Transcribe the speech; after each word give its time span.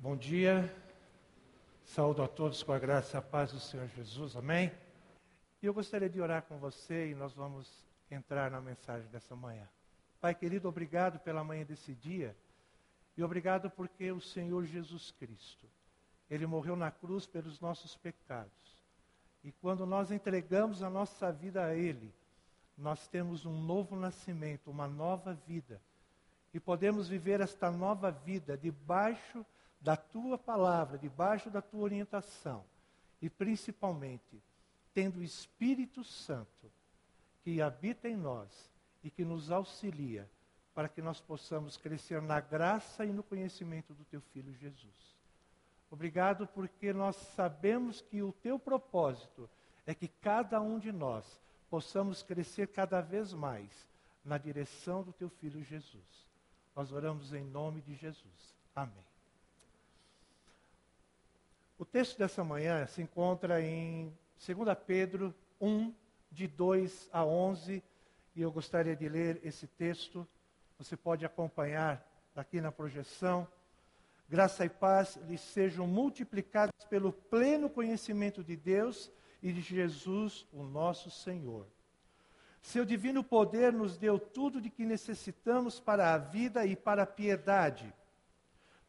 Bom 0.00 0.16
dia, 0.16 0.72
saúdo 1.82 2.22
a 2.22 2.28
todos 2.28 2.62
com 2.62 2.70
a 2.72 2.78
graça 2.78 3.16
e 3.16 3.18
a 3.18 3.20
paz 3.20 3.50
do 3.50 3.58
Senhor 3.58 3.88
Jesus, 3.88 4.36
amém? 4.36 4.70
E 5.60 5.66
eu 5.66 5.74
gostaria 5.74 6.08
de 6.08 6.20
orar 6.20 6.42
com 6.42 6.56
você 6.56 7.10
e 7.10 7.16
nós 7.16 7.32
vamos 7.34 7.68
entrar 8.08 8.48
na 8.48 8.60
mensagem 8.60 9.08
dessa 9.08 9.34
manhã. 9.34 9.68
Pai 10.20 10.36
querido, 10.36 10.68
obrigado 10.68 11.18
pela 11.18 11.42
manhã 11.42 11.64
desse 11.64 11.96
dia 11.96 12.36
e 13.16 13.24
obrigado 13.24 13.68
porque 13.70 14.12
o 14.12 14.20
Senhor 14.20 14.64
Jesus 14.66 15.10
Cristo, 15.18 15.66
Ele 16.30 16.46
morreu 16.46 16.76
na 16.76 16.92
cruz 16.92 17.26
pelos 17.26 17.58
nossos 17.58 17.96
pecados. 17.96 18.76
E 19.42 19.50
quando 19.50 19.84
nós 19.84 20.12
entregamos 20.12 20.80
a 20.80 20.88
nossa 20.88 21.32
vida 21.32 21.64
a 21.64 21.74
Ele, 21.74 22.14
nós 22.76 23.08
temos 23.08 23.44
um 23.44 23.60
novo 23.64 23.96
nascimento, 23.96 24.70
uma 24.70 24.86
nova 24.86 25.34
vida. 25.34 25.82
E 26.54 26.60
podemos 26.60 27.08
viver 27.08 27.40
esta 27.40 27.68
nova 27.68 28.12
vida 28.12 28.56
debaixo 28.56 29.44
da 29.80 29.96
tua 29.96 30.36
palavra, 30.36 30.98
debaixo 30.98 31.50
da 31.50 31.62
tua 31.62 31.82
orientação, 31.82 32.64
e 33.20 33.30
principalmente 33.30 34.42
tendo 34.92 35.20
o 35.20 35.22
Espírito 35.22 36.02
Santo 36.02 36.70
que 37.42 37.62
habita 37.62 38.08
em 38.08 38.16
nós 38.16 38.70
e 39.02 39.10
que 39.10 39.24
nos 39.24 39.50
auxilia 39.50 40.28
para 40.74 40.88
que 40.88 41.02
nós 41.02 41.20
possamos 41.20 41.76
crescer 41.76 42.20
na 42.22 42.40
graça 42.40 43.04
e 43.04 43.12
no 43.12 43.22
conhecimento 43.22 43.94
do 43.94 44.04
teu 44.04 44.20
filho 44.20 44.52
Jesus. 44.54 45.16
Obrigado 45.90 46.46
porque 46.46 46.92
nós 46.92 47.16
sabemos 47.16 48.00
que 48.00 48.22
o 48.22 48.32
teu 48.32 48.58
propósito 48.58 49.48
é 49.86 49.94
que 49.94 50.08
cada 50.08 50.60
um 50.60 50.78
de 50.78 50.92
nós 50.92 51.40
possamos 51.70 52.22
crescer 52.22 52.68
cada 52.68 53.00
vez 53.00 53.32
mais 53.32 53.88
na 54.24 54.36
direção 54.36 55.02
do 55.02 55.12
teu 55.12 55.30
filho 55.30 55.62
Jesus. 55.62 56.28
Nós 56.76 56.92
oramos 56.92 57.32
em 57.32 57.44
nome 57.44 57.80
de 57.80 57.94
Jesus. 57.94 58.54
Amém. 58.74 59.07
O 61.78 61.84
texto 61.84 62.18
dessa 62.18 62.42
manhã 62.42 62.84
se 62.88 63.00
encontra 63.00 63.62
em 63.62 64.12
2 64.44 64.76
Pedro 64.84 65.32
1, 65.60 65.94
de 66.28 66.48
2 66.48 67.08
a 67.12 67.24
11, 67.24 67.84
e 68.34 68.42
eu 68.42 68.50
gostaria 68.50 68.96
de 68.96 69.08
ler 69.08 69.40
esse 69.44 69.68
texto. 69.68 70.26
Você 70.76 70.96
pode 70.96 71.24
acompanhar 71.24 72.04
aqui 72.34 72.60
na 72.60 72.72
projeção. 72.72 73.46
Graça 74.28 74.64
e 74.64 74.68
paz 74.68 75.20
lhes 75.28 75.40
sejam 75.40 75.86
multiplicadas 75.86 76.84
pelo 76.90 77.12
pleno 77.12 77.70
conhecimento 77.70 78.42
de 78.42 78.56
Deus 78.56 79.08
e 79.40 79.52
de 79.52 79.60
Jesus, 79.60 80.48
o 80.52 80.64
nosso 80.64 81.12
Senhor. 81.12 81.64
Seu 82.60 82.84
divino 82.84 83.22
poder 83.22 83.72
nos 83.72 83.96
deu 83.96 84.18
tudo 84.18 84.60
de 84.60 84.68
que 84.68 84.84
necessitamos 84.84 85.78
para 85.78 86.12
a 86.12 86.18
vida 86.18 86.66
e 86.66 86.74
para 86.74 87.04
a 87.04 87.06
piedade 87.06 87.94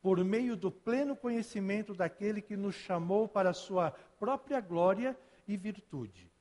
por 0.01 0.23
meio 0.23 0.55
do 0.55 0.71
pleno 0.71 1.15
conhecimento 1.15 1.93
daquele 1.93 2.41
que 2.41 2.55
nos 2.55 2.75
chamou 2.75 3.27
para 3.27 3.49
a 3.49 3.53
sua 3.53 3.91
própria 4.19 4.61
glória 4.61 5.17
e 5.47 5.57
virtude. 5.57 6.31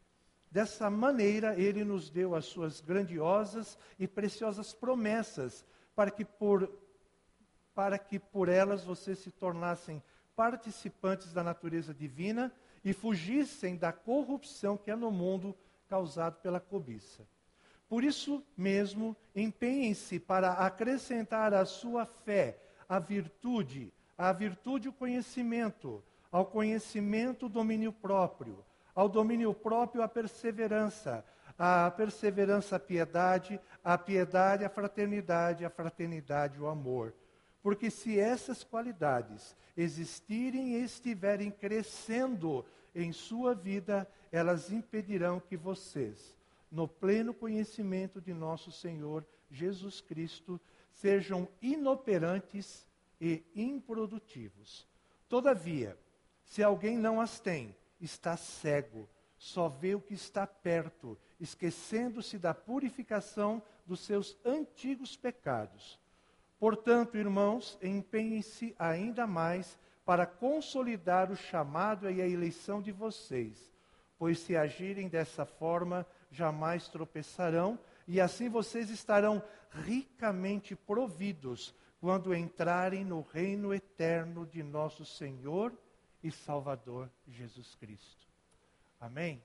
Dessa 0.50 0.88
maneira, 0.88 1.60
ele 1.60 1.84
nos 1.84 2.08
deu 2.08 2.34
as 2.34 2.46
suas 2.46 2.80
grandiosas 2.80 3.78
e 3.98 4.06
preciosas 4.06 4.72
promessas, 4.72 5.64
para 5.94 6.10
que 6.10 6.24
por, 6.24 6.70
para 7.74 7.98
que 7.98 8.18
por 8.18 8.48
elas 8.48 8.84
vocês 8.84 9.18
se 9.18 9.30
tornassem 9.30 10.02
participantes 10.34 11.32
da 11.32 11.42
natureza 11.42 11.92
divina 11.92 12.52
e 12.84 12.92
fugissem 12.92 13.76
da 13.76 13.92
corrupção 13.92 14.76
que 14.76 14.90
é 14.90 14.96
no 14.96 15.10
mundo 15.10 15.54
causado 15.88 16.36
pela 16.40 16.60
cobiça. 16.60 17.26
Por 17.88 18.04
isso 18.04 18.44
mesmo, 18.56 19.16
empenhem-se 19.34 20.20
para 20.20 20.52
acrescentar 20.52 21.52
à 21.52 21.64
sua 21.64 22.06
fé 22.06 22.58
a 22.88 22.98
virtude, 22.98 23.92
a 24.16 24.32
virtude 24.32 24.88
o 24.88 24.92
conhecimento, 24.92 26.02
ao 26.32 26.46
conhecimento 26.46 27.46
o 27.46 27.48
domínio 27.48 27.92
próprio, 27.92 28.64
ao 28.94 29.08
domínio 29.08 29.52
próprio 29.52 30.02
a 30.02 30.08
perseverança, 30.08 31.24
a 31.58 31.90
perseverança 31.90 32.76
a 32.76 32.80
piedade, 32.80 33.60
a 33.84 33.98
piedade 33.98 34.64
a 34.64 34.68
fraternidade, 34.68 35.64
a 35.64 35.70
fraternidade 35.70 36.60
o 36.60 36.66
amor. 36.66 37.14
Porque 37.62 37.90
se 37.90 38.18
essas 38.18 38.64
qualidades 38.64 39.56
existirem 39.76 40.74
e 40.74 40.82
estiverem 40.82 41.50
crescendo 41.50 42.64
em 42.94 43.12
sua 43.12 43.54
vida, 43.54 44.08
elas 44.32 44.72
impedirão 44.72 45.40
que 45.40 45.56
vocês, 45.56 46.36
no 46.70 46.88
pleno 46.88 47.34
conhecimento 47.34 48.20
de 48.20 48.32
nosso 48.32 48.72
Senhor 48.72 49.24
Jesus 49.50 50.00
Cristo, 50.00 50.60
sejam 51.00 51.48
inoperantes 51.62 52.86
e 53.20 53.44
improdutivos. 53.54 54.86
Todavia, 55.28 55.96
se 56.44 56.62
alguém 56.62 56.96
não 56.96 57.20
as 57.20 57.38
tem, 57.38 57.74
está 58.00 58.36
cego, 58.36 59.08
só 59.36 59.68
vê 59.68 59.94
o 59.94 60.00
que 60.00 60.14
está 60.14 60.46
perto, 60.46 61.16
esquecendo-se 61.38 62.38
da 62.38 62.52
purificação 62.52 63.62
dos 63.86 64.00
seus 64.00 64.36
antigos 64.44 65.16
pecados. 65.16 65.98
Portanto, 66.58 67.16
irmãos, 67.16 67.78
empenhem-se 67.80 68.74
ainda 68.78 69.26
mais 69.26 69.78
para 70.04 70.26
consolidar 70.26 71.30
o 71.30 71.36
chamado 71.36 72.10
e 72.10 72.20
a 72.20 72.26
eleição 72.26 72.82
de 72.82 72.90
vocês, 72.90 73.72
pois 74.18 74.40
se 74.40 74.56
agirem 74.56 75.08
dessa 75.08 75.44
forma, 75.44 76.04
jamais 76.30 76.88
tropeçarão 76.88 77.78
e 78.08 78.22
assim 78.22 78.48
vocês 78.48 78.88
estarão 78.88 79.42
ricamente 79.70 80.74
providos 80.74 81.74
quando 82.00 82.34
entrarem 82.34 83.04
no 83.04 83.20
reino 83.20 83.74
eterno 83.74 84.46
de 84.46 84.62
nosso 84.62 85.04
Senhor 85.04 85.76
e 86.22 86.30
Salvador 86.30 87.10
Jesus 87.28 87.74
Cristo. 87.74 88.26
Amém? 88.98 89.42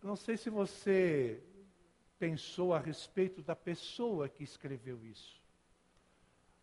Não 0.00 0.14
sei 0.14 0.36
se 0.36 0.48
você 0.48 1.42
pensou 2.16 2.72
a 2.72 2.78
respeito 2.78 3.42
da 3.42 3.56
pessoa 3.56 4.28
que 4.28 4.44
escreveu 4.44 5.04
isso. 5.04 5.42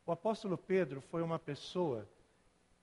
O 0.06 0.14
apóstolo 0.14 0.58
Pedro 0.58 1.02
foi 1.02 1.22
uma 1.22 1.38
pessoa 1.38 2.08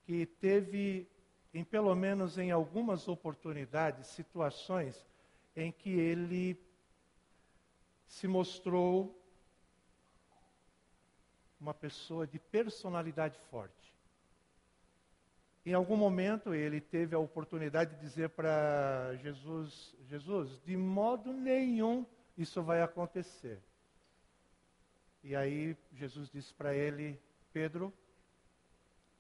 que 0.04 0.26
teve, 0.26 1.08
em 1.54 1.64
pelo 1.64 1.94
menos 1.94 2.36
em 2.36 2.50
algumas 2.50 3.08
oportunidades, 3.08 4.08
situações 4.08 5.06
em 5.56 5.72
que 5.72 5.90
ele 5.90 6.58
se 8.10 8.26
mostrou 8.26 9.16
uma 11.60 11.72
pessoa 11.72 12.26
de 12.26 12.38
personalidade 12.38 13.38
forte. 13.50 13.94
Em 15.64 15.74
algum 15.74 15.96
momento 15.96 16.52
ele 16.52 16.80
teve 16.80 17.14
a 17.14 17.18
oportunidade 17.18 17.94
de 17.94 18.00
dizer 18.00 18.30
para 18.30 19.14
Jesus: 19.22 19.94
Jesus, 20.08 20.60
de 20.64 20.76
modo 20.76 21.32
nenhum 21.32 22.04
isso 22.36 22.62
vai 22.62 22.82
acontecer. 22.82 23.62
E 25.22 25.36
aí 25.36 25.76
Jesus 25.92 26.28
disse 26.30 26.52
para 26.52 26.74
ele: 26.74 27.20
Pedro, 27.52 27.92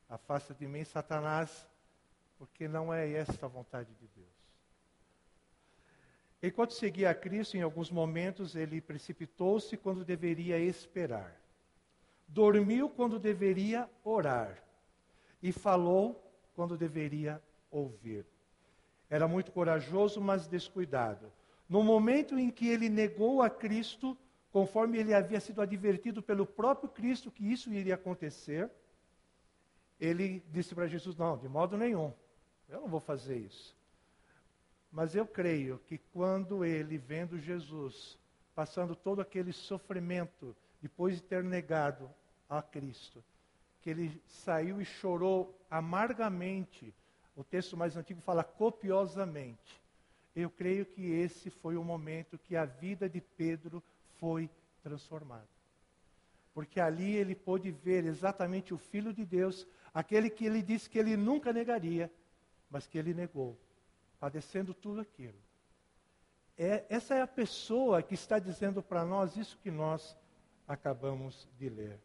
afasta 0.08 0.52
de 0.52 0.66
mim, 0.66 0.82
Satanás, 0.82 1.68
porque 2.38 2.66
não 2.66 2.92
é 2.92 3.08
esta 3.08 3.46
a 3.46 3.48
vontade 3.48 3.94
de 3.94 4.08
Deus. 4.08 4.29
Enquanto 6.42 6.72
seguia 6.72 7.10
a 7.10 7.14
Cristo, 7.14 7.56
em 7.56 7.62
alguns 7.62 7.90
momentos 7.90 8.54
ele 8.54 8.80
precipitou-se 8.80 9.76
quando 9.76 10.04
deveria 10.04 10.58
esperar. 10.58 11.38
Dormiu 12.26 12.88
quando 12.88 13.18
deveria 13.18 13.88
orar. 14.02 14.62
E 15.42 15.52
falou 15.52 16.22
quando 16.54 16.78
deveria 16.78 17.42
ouvir. 17.70 18.24
Era 19.08 19.28
muito 19.28 19.52
corajoso, 19.52 20.20
mas 20.20 20.46
descuidado. 20.46 21.30
No 21.68 21.82
momento 21.82 22.38
em 22.38 22.50
que 22.50 22.68
ele 22.68 22.88
negou 22.88 23.42
a 23.42 23.50
Cristo, 23.50 24.16
conforme 24.50 24.98
ele 24.98 25.14
havia 25.14 25.40
sido 25.40 25.60
advertido 25.60 26.22
pelo 26.22 26.46
próprio 26.46 26.88
Cristo 26.88 27.30
que 27.30 27.44
isso 27.44 27.72
iria 27.72 27.94
acontecer, 27.96 28.70
ele 29.98 30.42
disse 30.50 30.74
para 30.74 30.86
Jesus: 30.86 31.16
Não, 31.16 31.36
de 31.36 31.48
modo 31.48 31.76
nenhum, 31.76 32.12
eu 32.68 32.80
não 32.80 32.88
vou 32.88 33.00
fazer 33.00 33.36
isso. 33.36 33.76
Mas 34.92 35.14
eu 35.14 35.24
creio 35.24 35.78
que 35.86 35.98
quando 36.12 36.64
ele, 36.64 36.98
vendo 36.98 37.38
Jesus, 37.38 38.18
passando 38.54 38.96
todo 38.96 39.20
aquele 39.20 39.52
sofrimento, 39.52 40.56
depois 40.82 41.16
de 41.16 41.22
ter 41.22 41.44
negado 41.44 42.10
a 42.48 42.60
Cristo, 42.60 43.22
que 43.80 43.90
ele 43.90 44.20
saiu 44.26 44.80
e 44.80 44.84
chorou 44.84 45.56
amargamente, 45.70 46.92
o 47.36 47.44
texto 47.44 47.76
mais 47.76 47.96
antigo 47.96 48.20
fala 48.20 48.42
copiosamente. 48.42 49.80
Eu 50.34 50.50
creio 50.50 50.84
que 50.84 51.06
esse 51.12 51.50
foi 51.50 51.76
o 51.76 51.84
momento 51.84 52.38
que 52.38 52.56
a 52.56 52.64
vida 52.64 53.08
de 53.08 53.20
Pedro 53.20 53.82
foi 54.18 54.50
transformada. 54.82 55.48
Porque 56.52 56.80
ali 56.80 57.14
ele 57.14 57.34
pôde 57.34 57.70
ver 57.70 58.04
exatamente 58.04 58.74
o 58.74 58.78
Filho 58.78 59.12
de 59.12 59.24
Deus, 59.24 59.66
aquele 59.94 60.28
que 60.28 60.44
ele 60.44 60.62
disse 60.62 60.90
que 60.90 60.98
ele 60.98 61.16
nunca 61.16 61.52
negaria, 61.52 62.10
mas 62.68 62.86
que 62.86 62.98
ele 62.98 63.14
negou 63.14 63.56
padecendo 64.20 64.74
tudo 64.74 65.00
aquilo. 65.00 65.38
É, 66.56 66.84
essa 66.90 67.14
é 67.14 67.22
a 67.22 67.26
pessoa 67.26 68.02
que 68.02 68.14
está 68.14 68.38
dizendo 68.38 68.82
para 68.82 69.02
nós 69.02 69.34
isso 69.34 69.58
que 69.58 69.70
nós 69.70 70.14
acabamos 70.68 71.48
de 71.58 71.68
ler. 71.70 71.98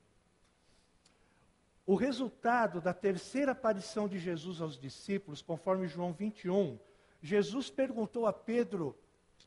o 1.85 1.93
resultado 1.93 2.81
da 2.81 2.93
terceira 2.95 3.51
aparição 3.51 4.07
de 4.07 4.17
Jesus 4.17 4.59
aos 4.59 4.79
discípulos, 4.79 5.43
conforme 5.43 5.87
João 5.87 6.13
21, 6.13 6.79
Jesus 7.21 7.69
perguntou 7.69 8.25
a 8.25 8.33
Pedro 8.33 8.97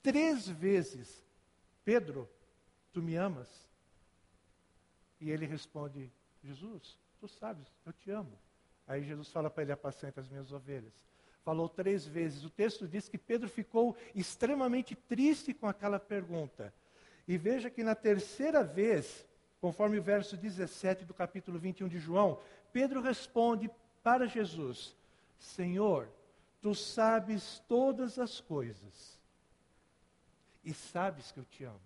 três 0.02 0.46
vezes: 0.46 1.26
Pedro, 1.84 2.28
tu 2.92 3.02
me 3.02 3.16
amas? 3.16 3.68
E 5.20 5.30
ele 5.30 5.46
responde: 5.46 6.12
Jesus, 6.44 6.96
tu 7.18 7.26
sabes, 7.26 7.66
eu 7.84 7.92
te 7.92 8.10
amo. 8.10 8.38
Aí 8.86 9.02
Jesus 9.02 9.28
fala 9.30 9.50
para 9.50 9.64
ele: 9.64 9.72
apacenta 9.72 10.20
as 10.20 10.28
minhas 10.28 10.52
ovelhas. 10.52 10.94
Falou 11.44 11.68
três 11.68 12.06
vezes. 12.06 12.44
O 12.44 12.50
texto 12.50 12.86
diz 12.86 13.08
que 13.08 13.18
Pedro 13.18 13.48
ficou 13.48 13.96
extremamente 14.14 14.94
triste 14.94 15.54
com 15.54 15.66
aquela 15.66 15.98
pergunta. 15.98 16.72
E 17.26 17.36
veja 17.36 17.70
que 17.70 17.82
na 17.82 17.94
terceira 17.94 18.62
vez, 18.62 19.26
conforme 19.60 19.98
o 19.98 20.02
verso 20.02 20.36
17 20.36 21.04
do 21.04 21.14
capítulo 21.14 21.58
21 21.58 21.88
de 21.88 21.98
João, 21.98 22.38
Pedro 22.72 23.00
responde 23.00 23.70
para 24.02 24.26
Jesus: 24.26 24.96
Senhor, 25.38 26.08
tu 26.60 26.74
sabes 26.74 27.62
todas 27.68 28.18
as 28.18 28.40
coisas 28.40 29.18
e 30.64 30.74
sabes 30.74 31.32
que 31.32 31.40
eu 31.40 31.44
te 31.44 31.64
amo. 31.64 31.80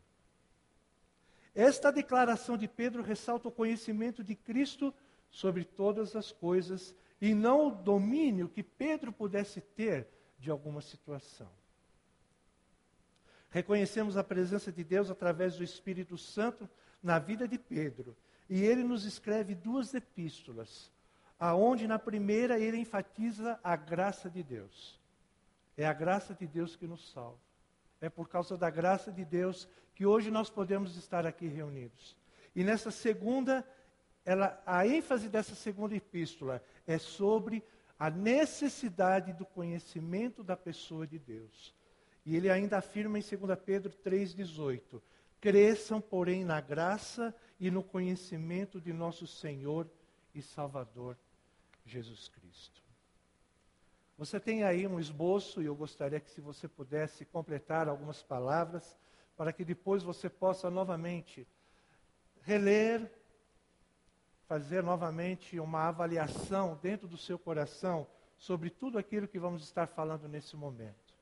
Esta 1.55 1.93
declaração 1.93 2.57
de 2.57 2.67
Pedro 2.67 3.03
ressalta 3.03 3.49
o 3.49 3.53
conhecimento 3.53 4.25
de 4.25 4.35
Cristo 4.35 4.95
sobre 5.31 5.65
todas 5.65 6.17
as 6.17 6.33
coisas 6.33 6.95
e 7.23 7.35
não 7.35 7.69
o 7.69 7.71
domínio 7.71 8.49
que 8.49 8.65
Pedro 8.65 9.13
pudesse 9.13 9.61
ter 9.61 10.09
de 10.41 10.51
alguma 10.51 10.81
situação. 10.81 11.49
Reconhecemos 13.49 14.17
a 14.17 14.25
presença 14.25 14.73
de 14.73 14.83
Deus 14.83 15.09
através 15.09 15.55
do 15.55 15.63
Espírito 15.63 16.19
Santo 16.19 16.69
na 17.01 17.21
vida 17.21 17.47
de 17.47 17.57
Pedro. 17.59 18.17
E 18.51 18.65
ele 18.65 18.83
nos 18.83 19.05
escreve 19.05 19.55
duas 19.55 19.95
epístolas, 19.95 20.91
aonde 21.39 21.87
na 21.87 21.97
primeira 21.97 22.59
ele 22.59 22.79
enfatiza 22.79 23.61
a 23.63 23.77
graça 23.77 24.29
de 24.29 24.43
Deus. 24.43 24.99
É 25.77 25.87
a 25.87 25.93
graça 25.93 26.35
de 26.35 26.47
Deus 26.47 26.75
que 26.75 26.89
nos 26.89 27.13
salva. 27.13 27.39
É 28.01 28.11
por 28.11 28.29
causa 28.29 28.57
da 28.57 28.69
graça 28.69 29.13
de 29.13 29.25
Deus 29.25 29.69
que 29.95 30.05
hoje 30.05 30.29
nós 30.29 30.51
podemos 30.51 30.97
estar 30.97 31.25
aqui 31.25 31.47
reunidos. 31.47 32.17
E 32.53 32.65
nessa 32.65 32.91
segunda, 32.91 33.65
ela, 34.25 34.63
a 34.65 34.87
ênfase 34.87 35.29
dessa 35.29 35.55
segunda 35.55 35.97
epístola 35.97 36.63
é 36.87 36.99
sobre 36.99 37.63
a 37.99 38.11
necessidade 38.11 39.33
do 39.33 39.45
conhecimento 39.45 40.43
da 40.43 40.57
pessoa 40.57 41.07
de 41.07 41.19
Deus. 41.19 41.75
E 42.25 42.37
ele 42.37 42.51
ainda 42.51 42.79
afirma 42.79 43.19
em 43.19 43.23
2 43.23 43.59
Pedro 43.65 43.93
3,18: 44.05 45.01
Cresçam, 45.41 46.01
porém, 46.01 46.45
na 46.45 46.61
graça 46.61 47.35
e 47.59 47.71
no 47.71 47.83
conhecimento 47.83 48.81
de 48.81 48.93
nosso 48.93 49.27
Senhor 49.27 49.89
e 50.35 50.41
Salvador 50.41 51.17
Jesus 51.85 52.29
Cristo. 52.29 52.81
Você 54.17 54.39
tem 54.39 54.63
aí 54.63 54.87
um 54.87 55.01
esboço, 55.01 55.61
e 55.61 55.67
eu 55.67 55.75
gostaria 55.75 56.21
que, 56.21 56.31
se 56.31 56.41
você 56.41 56.69
pudesse 56.69 57.25
completar 57.25 57.89
algumas 57.89 58.23
palavras, 58.23 58.97
para 59.37 59.53
que 59.53 59.65
depois 59.65 60.03
você 60.03 60.29
possa 60.29 60.71
novamente 60.71 61.47
reler, 62.43 63.11
fazer 64.47 64.83
novamente 64.83 65.59
uma 65.59 65.89
avaliação 65.89 66.79
dentro 66.83 67.09
do 67.09 67.17
seu 67.17 67.39
coração 67.39 68.07
sobre 68.37 68.71
tudo 68.71 68.99
aquilo 68.99 69.29
que 69.29 69.39
vamos 69.39 69.63
estar 69.63 69.87
falando 69.87 70.29
nesse 70.29 70.57
momento. 70.57 71.15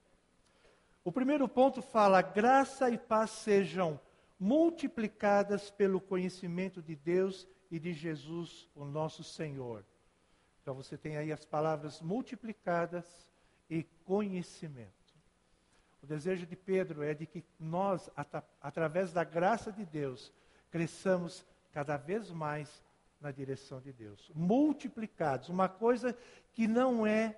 O 1.04 1.12
primeiro 1.12 1.48
ponto 1.48 1.82
fala: 1.82 2.22
graça 2.22 2.90
e 2.90 2.98
paz 2.98 3.30
sejam 3.30 4.00
multiplicadas 4.38 5.70
pelo 5.70 6.00
conhecimento 6.00 6.82
de 6.82 6.96
Deus 6.96 7.46
e 7.70 7.78
de 7.78 7.92
Jesus, 7.92 8.68
o 8.74 8.84
nosso 8.84 9.22
Senhor. 9.22 9.84
Então 10.62 10.74
você 10.74 10.96
tem 10.96 11.16
aí 11.16 11.32
as 11.32 11.44
palavras 11.44 12.00
multiplicadas 12.00 13.26
e 13.68 13.84
conhecimento. 14.04 14.90
O 16.02 16.06
desejo 16.06 16.46
de 16.46 16.56
Pedro 16.56 17.02
é 17.02 17.12
de 17.12 17.26
que 17.26 17.44
nós, 17.58 18.10
at 18.16 18.42
através 18.60 19.12
da 19.12 19.22
graça 19.22 19.70
de 19.70 19.84
Deus, 19.84 20.32
cresçamos 20.70 21.44
cada 21.72 21.96
vez 21.96 22.30
mais 22.30 22.82
na 23.20 23.30
direção 23.30 23.80
de 23.80 23.92
Deus. 23.92 24.30
Multiplicados, 24.34 25.48
uma 25.48 25.68
coisa 25.68 26.16
que 26.52 26.66
não 26.66 27.06
é 27.06 27.36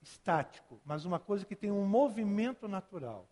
estático, 0.00 0.80
mas 0.84 1.04
uma 1.04 1.18
coisa 1.18 1.44
que 1.44 1.56
tem 1.56 1.70
um 1.70 1.86
movimento 1.86 2.68
natural. 2.68 3.28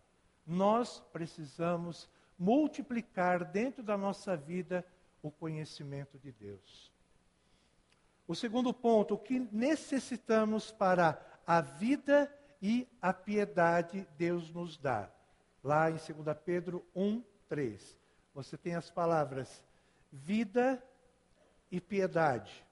Nós 0.46 1.00
precisamos 1.12 2.08
multiplicar 2.38 3.44
dentro 3.44 3.82
da 3.82 3.96
nossa 3.96 4.36
vida 4.36 4.84
o 5.22 5.30
conhecimento 5.30 6.18
de 6.18 6.32
Deus. 6.32 6.92
O 8.28 8.34
segundo 8.34 8.74
ponto, 8.74 9.14
o 9.14 9.18
que 9.18 9.38
necessitamos 9.52 10.70
para 10.70 11.20
a 11.46 11.60
vida 11.60 12.32
e 12.60 12.86
a 13.00 13.12
piedade 13.12 14.06
Deus 14.18 14.50
nos 14.50 14.76
dá. 14.76 15.08
Lá 15.62 15.90
em 15.90 15.94
2 15.94 16.36
Pedro 16.44 16.84
1, 16.94 17.22
3. 17.48 17.96
Você 18.36 18.58
tem 18.58 18.74
as 18.74 18.90
palavras 18.90 19.64
vida 20.12 20.82
e 21.70 21.80
piedade. 21.80 22.62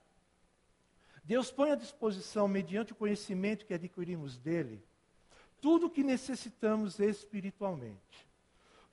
Deus 1.23 1.51
põe 1.51 1.71
à 1.71 1.75
disposição, 1.75 2.47
mediante 2.47 2.93
o 2.93 2.95
conhecimento 2.95 3.65
que 3.65 3.73
adquirimos 3.73 4.37
dele, 4.37 4.79
tudo 5.59 5.87
o 5.87 5.89
que 5.89 6.03
necessitamos 6.03 6.99
espiritualmente. 6.99 8.27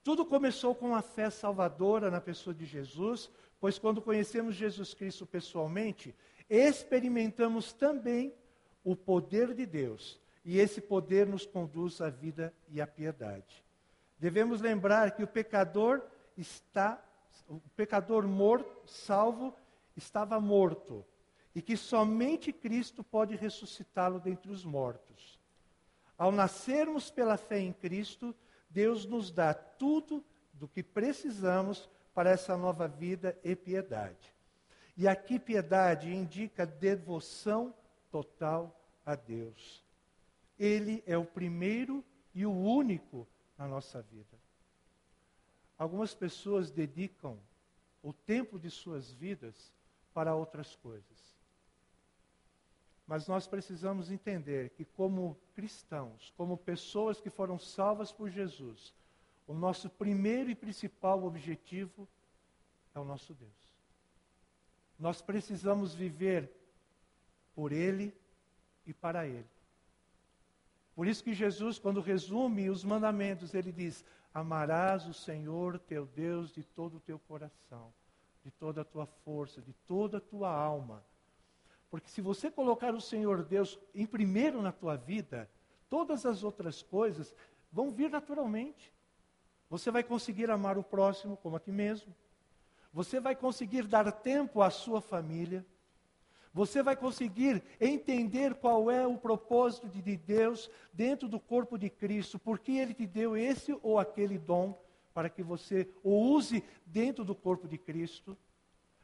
Tudo 0.03 0.25
começou 0.25 0.75
com 0.75 0.95
a 0.95 1.03
fé 1.03 1.29
salvadora 1.29 2.11
na 2.11 2.23
pessoa 2.23 2.55
de 2.55 2.65
Jesus, 2.65 3.31
pois 3.61 3.79
quando 3.79 4.01
conhecemos 4.01 4.55
Jesus 4.55 4.95
Cristo 4.95 5.27
pessoalmente, 5.27 6.15
experimentamos 6.49 7.75
também 7.75 8.35
o 8.83 8.97
poder 8.97 9.53
de 9.53 9.67
Deus, 9.67 10.19
e 10.43 10.59
esse 10.59 10.81
poder 10.81 11.27
nos 11.27 11.45
conduz 11.45 12.01
à 12.01 12.09
vida 12.09 12.51
e 12.71 12.81
à 12.81 12.87
piedade. 12.87 13.63
Devemos 14.19 14.63
lembrar 14.63 15.11
que 15.11 15.23
o 15.23 15.29
pecador 15.29 16.03
está, 16.37 17.03
o 17.49 17.61
pecador 17.77 18.27
morto, 18.27 18.89
salvo, 18.89 19.55
estava 19.97 20.41
morto, 20.41 21.05
e 21.55 21.61
que 21.61 21.77
somente 21.77 22.53
Cristo 22.53 23.05
pode 23.05 23.37
ressuscitá-lo 23.37 24.19
dentre 24.19 24.51
os 24.51 24.65
mortos. 24.65 25.39
Ao 26.17 26.33
nascermos 26.33 27.11
pela 27.11 27.37
fé 27.37 27.59
em 27.59 27.73
Cristo, 27.73 28.35
Deus 28.71 29.05
nos 29.05 29.31
dá 29.31 29.53
tudo 29.53 30.25
do 30.53 30.69
que 30.69 30.83
precisamos 30.83 31.89
para 32.15 32.31
essa 32.31 32.57
nova 32.57 32.87
vida 32.87 33.39
e 33.43 33.55
piedade. 33.57 34.35
E 34.97 35.09
aqui 35.09 35.39
piedade 35.39 36.15
indica 36.15 36.67
devoção 36.67 37.75
total 38.11 38.79
a 39.05 39.15
Deus. 39.15 39.85
Ele 40.59 41.03
é 41.07 41.17
o 41.17 41.25
primeiro 41.25 42.05
e 42.35 42.47
o 42.47 42.53
único 42.53 43.27
na 43.57 43.67
nossa 43.67 44.03
vida. 44.03 44.42
Algumas 45.83 46.15
pessoas 46.15 46.71
dedicam 46.71 47.37
o 48.05 48.13
tempo 48.13 48.57
de 48.57 48.71
suas 48.71 49.11
vidas 49.11 49.73
para 50.15 50.33
outras 50.33 50.77
coisas. 50.77 51.37
Mas 53.05 53.27
nós 53.27 53.49
precisamos 53.49 54.09
entender 54.09 54.71
que, 54.77 54.85
como 54.85 55.37
cristãos, 55.57 56.33
como 56.37 56.57
pessoas 56.57 57.21
que 57.21 57.29
foram 57.29 57.59
salvas 57.59 58.13
por 58.13 58.31
Jesus, 58.31 58.95
o 59.45 59.53
nosso 59.53 59.91
primeiro 59.91 60.51
e 60.51 60.55
principal 60.55 61.25
objetivo 61.25 62.09
é 62.95 63.01
o 63.01 63.05
nosso 63.05 63.35
Deus. 63.35 63.51
Nós 64.97 65.21
precisamos 65.21 65.97
viver 65.97 66.49
por 67.57 67.73
Ele 67.73 68.15
e 68.87 68.95
para 68.95 69.27
Ele. 69.27 69.51
Por 70.95 71.09
isso 71.09 71.25
que 71.25 71.35
Jesus, 71.35 71.77
quando 71.77 72.01
resume 72.01 72.71
os 72.71 72.85
mandamentos, 72.85 73.53
ele 73.53 73.73
diz: 73.73 74.05
Amarás 74.35 75.07
o 75.07 75.15
Senhor 75.15 75.79
teu 75.79 76.07
Deus 76.07 76.53
de 76.53 76.65
todo 76.65 76.97
o 76.97 77.01
teu 77.01 77.19
coração, 77.19 77.93
de 78.45 78.51
toda 78.51 78.81
a 78.81 78.85
tua 78.85 79.07
força, 79.07 79.61
de 79.61 79.73
toda 79.87 80.19
a 80.19 80.21
tua 80.21 80.51
alma 80.51 81.03
porque 81.93 82.09
se 82.09 82.23
você 82.23 82.51
colocar 82.51 82.95
o 82.95 83.03
Senhor 83.03 83.45
Deus 83.45 83.79
em 83.95 84.07
primeiro 84.07 84.63
na 84.63 84.73
tua 84.73 84.97
vida, 84.97 85.47
todas 85.91 86.25
as 86.25 86.43
outras 86.43 86.81
coisas 86.81 87.37
vão 87.71 87.91
vir 87.91 88.09
naturalmente. 88.09 88.91
Você 89.69 89.91
vai 89.91 90.03
conseguir 90.03 90.51
amar 90.51 90.79
o 90.79 90.83
próximo 90.83 91.37
como 91.37 91.57
a 91.57 91.61
ti 91.61 91.71
mesmo. 91.71 92.17
Você 92.95 93.21
vai 93.21 93.37
conseguir 93.37 93.87
dar 93.87 94.11
tempo 94.11 94.63
à 94.63 94.71
sua 94.71 95.03
família. 95.03 95.67
Você 96.55 96.83
vai 96.83 96.95
conseguir 96.95 97.63
entender 97.81 98.55
qual 98.55 98.91
é 98.91 99.07
o 99.07 99.17
propósito 99.17 99.89
de 99.89 100.17
Deus 100.17 100.71
dentro 100.93 101.27
do 101.27 101.41
corpo 101.41 101.79
de 101.79 101.89
Cristo, 101.89 102.39
porque 102.39 102.73
Ele 102.73 102.93
te 102.93 103.07
deu 103.07 103.37
esse 103.37 103.77
ou 103.83 103.99
aquele 103.99 104.39
dom 104.39 104.79
para 105.15 105.31
que 105.31 105.43
você 105.43 105.89
o 106.03 106.11
use 106.11 106.63
dentro 106.85 107.25
do 107.25 107.35
corpo 107.35 107.67
de 107.67 107.79
Cristo. 107.79 108.37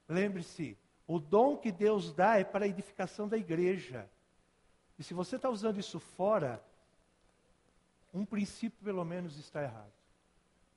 Lembre-se, 0.07 0.77
o 1.07 1.19
dom 1.19 1.57
que 1.57 1.73
Deus 1.73 2.13
dá 2.13 2.39
é 2.39 2.45
para 2.45 2.67
a 2.67 2.69
edificação 2.69 3.27
da 3.27 3.37
igreja. 3.37 4.09
E 4.99 5.03
se 5.03 5.15
você 5.15 5.37
está 5.37 5.49
usando 5.49 5.81
isso 5.81 5.99
fora, 5.99 6.63
um 8.13 8.27
princípio 8.27 8.79
pelo 8.85 9.05
menos 9.05 9.39
está 9.39 9.63
errado. 9.63 9.93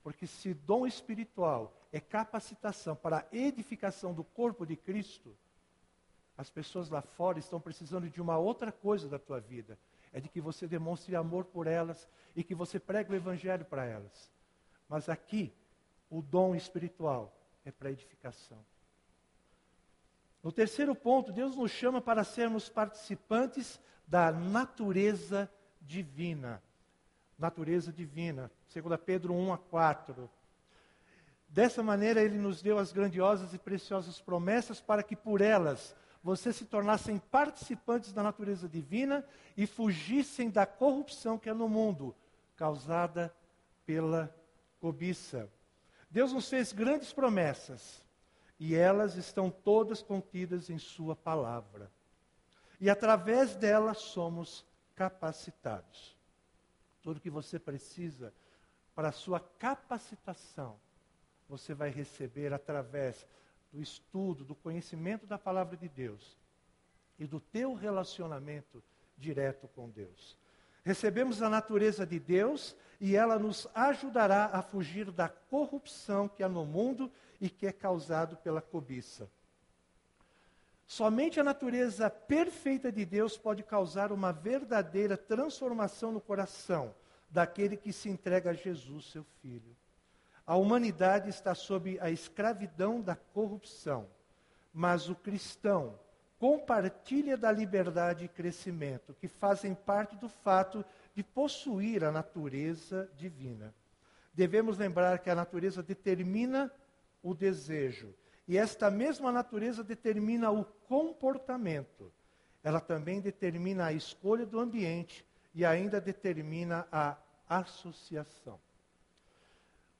Porque 0.03 0.25
se 0.25 0.53
dom 0.53 0.87
espiritual 0.87 1.73
é 1.91 1.99
capacitação 1.99 2.95
para 2.95 3.19
a 3.19 3.35
edificação 3.35 4.13
do 4.13 4.23
corpo 4.23 4.65
de 4.65 4.75
Cristo, 4.75 5.35
as 6.37 6.49
pessoas 6.49 6.89
lá 6.89 7.01
fora 7.01 7.39
estão 7.39 7.59
precisando 7.59 8.09
de 8.09 8.21
uma 8.21 8.37
outra 8.37 8.71
coisa 8.71 9.07
da 9.07 9.19
tua 9.19 9.39
vida. 9.39 9.77
É 10.13 10.19
de 10.19 10.27
que 10.27 10.41
você 10.41 10.67
demonstre 10.67 11.15
amor 11.15 11.45
por 11.45 11.67
elas 11.67 12.07
e 12.35 12.43
que 12.43 12.55
você 12.55 12.79
pregue 12.79 13.13
o 13.13 13.15
evangelho 13.15 13.65
para 13.65 13.85
elas. 13.85 14.31
Mas 14.89 15.07
aqui, 15.07 15.53
o 16.09 16.21
dom 16.21 16.55
espiritual 16.55 17.33
é 17.63 17.71
para 17.71 17.91
edificação. 17.91 18.57
No 20.43 20.51
terceiro 20.51 20.95
ponto, 20.95 21.31
Deus 21.31 21.55
nos 21.55 21.71
chama 21.71 22.01
para 22.01 22.23
sermos 22.23 22.67
participantes 22.67 23.79
da 24.07 24.31
natureza 24.31 25.49
divina. 25.79 26.61
Natureza 27.37 27.93
divina. 27.93 28.51
2 28.73 28.99
Pedro 29.05 29.33
1 29.33 29.53
a 29.53 29.57
4. 29.57 30.29
Dessa 31.47 31.83
maneira, 31.83 32.21
ele 32.21 32.37
nos 32.37 32.61
deu 32.61 32.79
as 32.79 32.91
grandiosas 32.91 33.53
e 33.53 33.57
preciosas 33.57 34.19
promessas 34.19 34.81
para 34.81 35.03
que 35.03 35.15
por 35.15 35.41
elas 35.41 35.95
vocês 36.23 36.55
se 36.55 36.65
tornassem 36.65 37.17
participantes 37.17 38.13
da 38.13 38.21
natureza 38.21 38.69
divina 38.69 39.25
e 39.57 39.65
fugissem 39.65 40.49
da 40.49 40.65
corrupção 40.65 41.37
que 41.37 41.49
é 41.49 41.53
no 41.53 41.67
mundo, 41.67 42.15
causada 42.55 43.33
pela 43.85 44.33
cobiça. 44.79 45.49
Deus 46.09 46.31
nos 46.31 46.47
fez 46.47 46.71
grandes 46.71 47.11
promessas 47.11 48.05
e 48.59 48.75
elas 48.75 49.15
estão 49.15 49.49
todas 49.49 50.03
contidas 50.03 50.69
em 50.69 50.77
Sua 50.77 51.15
palavra. 51.15 51.91
E 52.79 52.89
através 52.89 53.55
delas 53.55 53.99
somos 53.99 54.65
capacitados. 54.95 56.15
Tudo 57.01 57.19
que 57.19 57.29
você 57.29 57.57
precisa 57.57 58.31
para 58.93 59.09
a 59.09 59.11
sua 59.11 59.39
capacitação, 59.39 60.79
você 61.49 61.73
vai 61.73 61.89
receber 61.89 62.53
através 62.53 63.25
do 63.71 63.81
estudo, 63.81 64.43
do 64.43 64.55
conhecimento 64.55 65.25
da 65.25 65.37
palavra 65.37 65.77
de 65.77 65.87
Deus 65.87 66.37
e 67.17 67.25
do 67.25 67.39
teu 67.39 67.73
relacionamento 67.73 68.83
direto 69.17 69.67
com 69.69 69.89
Deus. 69.89 70.37
Recebemos 70.83 71.41
a 71.41 71.49
natureza 71.49 72.05
de 72.05 72.19
Deus 72.19 72.75
e 72.99 73.15
ela 73.15 73.37
nos 73.37 73.67
ajudará 73.73 74.49
a 74.51 74.61
fugir 74.61 75.11
da 75.11 75.29
corrupção 75.29 76.27
que 76.27 76.43
há 76.43 76.49
no 76.49 76.65
mundo 76.65 77.11
e 77.39 77.49
que 77.49 77.67
é 77.67 77.71
causado 77.71 78.35
pela 78.37 78.61
cobiça. 78.61 79.29
Somente 80.85 81.39
a 81.39 81.43
natureza 81.43 82.09
perfeita 82.09 82.91
de 82.91 83.05
Deus 83.05 83.37
pode 83.37 83.63
causar 83.63 84.11
uma 84.11 84.33
verdadeira 84.33 85.15
transformação 85.15 86.11
no 86.11 86.19
coração 86.19 86.93
daquele 87.29 87.77
que 87.77 87.93
se 87.93 88.09
entrega 88.09 88.49
a 88.49 88.53
Jesus, 88.53 89.05
seu 89.05 89.23
Filho. 89.41 89.75
A 90.45 90.55
humanidade 90.55 91.29
está 91.29 91.53
sob 91.53 91.99
a 91.99 92.09
escravidão 92.09 93.01
da 93.01 93.15
corrupção, 93.15 94.07
mas 94.73 95.09
o 95.09 95.15
cristão 95.15 95.99
compartilha 96.39 97.37
da 97.37 97.51
liberdade 97.51 98.25
e 98.25 98.27
crescimento, 98.27 99.13
que 99.13 99.27
fazem 99.27 99.75
parte 99.75 100.15
do 100.15 100.27
fato 100.27 100.83
de 101.13 101.23
possuir 101.23 102.03
a 102.03 102.11
natureza 102.11 103.07
divina. 103.15 103.75
Devemos 104.33 104.77
lembrar 104.77 105.19
que 105.19 105.29
a 105.29 105.35
natureza 105.35 105.83
determina 105.83 106.71
o 107.21 107.35
desejo, 107.35 108.15
e 108.47 108.57
esta 108.57 108.89
mesma 108.89 109.31
natureza 109.31 109.83
determina 109.83 110.49
o 110.49 110.65
comportamento. 110.65 112.11
Ela 112.63 112.79
também 112.79 113.21
determina 113.21 113.85
a 113.85 113.93
escolha 113.93 114.45
do 114.45 114.59
ambiente 114.59 115.23
e 115.53 115.63
ainda 115.63 116.01
determina 116.01 116.87
a 116.91 117.17
associação. 117.47 118.59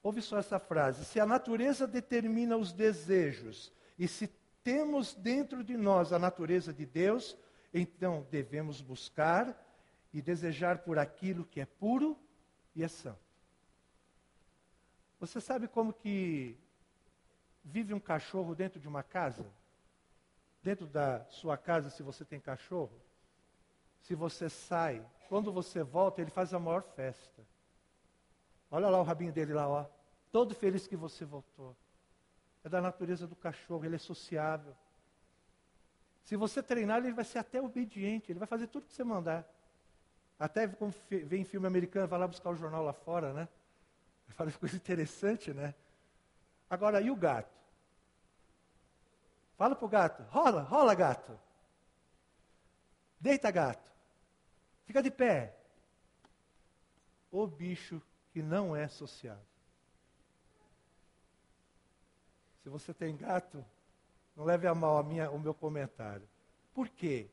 Ouve 0.03 0.22
só 0.22 0.38
essa 0.38 0.60
frase: 0.60 1.05
se 1.05 1.20
a 1.20 1.25
natureza 1.25 1.88
determina 1.88 2.58
os 2.58 2.72
desejos, 2.74 3.72
e 3.98 4.08
se 4.08 4.27
temos 4.63 5.13
dentro 5.13 5.63
de 5.63 5.77
nós 5.77 6.13
a 6.13 6.20
natureza 6.20 6.74
de 6.74 6.86
Deus, 6.86 7.38
então 7.74 8.25
devemos 8.29 8.81
buscar 8.81 9.55
e 10.13 10.22
desejar 10.22 10.79
por 10.79 11.00
aquilo 11.00 11.46
que 11.46 11.62
é 11.62 11.65
puro 11.65 12.17
e 12.75 12.84
é 12.84 12.88
santo. 12.88 13.20
Você 15.20 15.39
sabe 15.39 15.67
como 15.67 15.93
que 15.93 16.58
vive 17.63 17.93
um 17.93 18.00
cachorro 18.00 18.55
dentro 18.55 18.79
de 18.79 18.88
uma 18.88 19.03
casa? 19.03 19.46
Dentro 20.63 20.86
da 20.88 21.24
sua 21.29 21.58
casa, 21.58 21.89
se 21.89 22.03
você 22.03 22.25
tem 22.25 22.39
cachorro? 22.39 23.00
Se 24.01 24.15
você 24.15 24.50
sai, 24.50 25.05
quando 25.29 25.51
você 25.51 25.84
volta, 25.84 26.22
ele 26.22 26.31
faz 26.31 26.53
a 26.53 26.60
maior 26.60 26.81
festa. 26.81 27.46
Olha 28.72 28.88
lá 28.88 29.00
o 29.00 29.04
rabinho 29.04 29.34
dele 29.34 29.54
lá, 29.54 29.68
ó. 29.68 29.86
Todo 30.32 30.56
feliz 30.56 30.88
que 30.88 30.96
você 30.96 31.25
voltou. 31.25 31.75
É 32.63 32.70
da 32.70 32.80
natureza 32.80 33.28
do 33.28 33.36
cachorro, 33.36 33.84
ele 33.84 33.96
é 33.96 34.00
sociável. 34.00 34.74
Se 36.24 36.38
você 36.38 36.63
treinar, 36.63 37.00
ele 37.00 37.13
vai 37.13 37.25
ser 37.25 37.40
até 37.40 37.62
obediente, 37.62 38.32
ele 38.32 38.40
vai 38.40 38.48
fazer 38.48 38.68
tudo 38.68 38.86
que 38.86 38.94
você 38.94 39.04
mandar. 39.04 39.46
Até 40.40 40.68
como 40.68 40.94
vem 41.10 41.42
em 41.42 41.46
filme 41.46 41.68
americano, 41.68 42.08
vai 42.08 42.20
lá 42.20 42.28
buscar 42.28 42.50
o 42.50 42.56
jornal 42.56 42.84
lá 42.84 42.94
fora, 42.94 43.34
né? 43.34 43.50
Fala 44.30 44.51
coisa 44.58 44.78
interessante, 44.78 45.54
né? 45.54 45.75
Agora, 46.70 47.01
e 47.01 47.12
o 47.12 47.16
gato? 47.16 47.60
Fala 49.58 49.75
pro 49.75 49.90
gato, 49.90 50.24
rola, 50.30 50.62
rola 50.62 50.96
gato. 50.96 51.38
Deita 53.20 53.51
gato. 53.51 53.92
Fica 54.86 55.04
de 55.04 55.12
pé. 55.12 55.56
O 57.30 57.46
bicho 57.46 58.01
que 58.31 58.41
não 58.41 58.75
é 58.75 58.88
sociável. 58.88 59.43
Se 62.63 62.69
você 62.69 62.93
tem 62.93 63.15
gato, 63.15 63.63
não 64.35 64.45
leve 64.45 64.67
a 64.67 64.75
mal 64.75 64.97
a 64.97 65.03
minha, 65.03 65.29
o 65.31 65.39
meu 65.39 65.53
comentário. 65.53 66.27
Por 66.73 66.88
quê? 66.88 67.27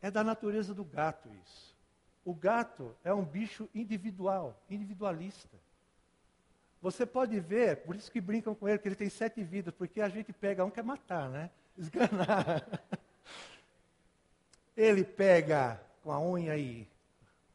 É 0.00 0.10
da 0.10 0.24
natureza 0.24 0.72
do 0.72 0.84
gato 0.84 1.28
isso. 1.44 1.76
O 2.24 2.34
gato 2.34 2.94
é 3.02 3.12
um 3.12 3.24
bicho 3.24 3.68
individual, 3.74 4.56
individualista. 4.68 5.58
Você 6.80 7.04
pode 7.04 7.38
ver, 7.40 7.78
por 7.78 7.94
isso 7.94 8.10
que 8.10 8.20
brincam 8.20 8.54
com 8.54 8.68
ele, 8.68 8.78
que 8.78 8.88
ele 8.88 8.94
tem 8.94 9.10
sete 9.10 9.42
vidas, 9.42 9.74
porque 9.74 10.00
a 10.00 10.08
gente 10.08 10.32
pega 10.32 10.64
um 10.64 10.70
que 10.70 10.80
é 10.80 10.82
matar, 10.82 11.28
né? 11.28 11.50
Esganar. 11.76 12.64
Ele 14.76 15.04
pega 15.04 15.80
com 16.02 16.10
a 16.10 16.18
unha 16.18 16.52
aí, 16.52 16.88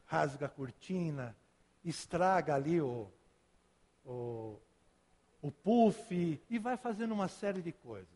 rasga 0.05 0.45
a 0.45 0.49
cortina, 0.49 1.35
estraga 1.85 2.55
ali 2.55 2.81
o, 2.81 3.07
o, 4.03 4.59
o 5.41 5.51
puff 5.51 6.41
e 6.49 6.59
vai 6.59 6.75
fazendo 6.75 7.13
uma 7.13 7.27
série 7.27 7.61
de 7.61 7.71
coisas. 7.71 8.09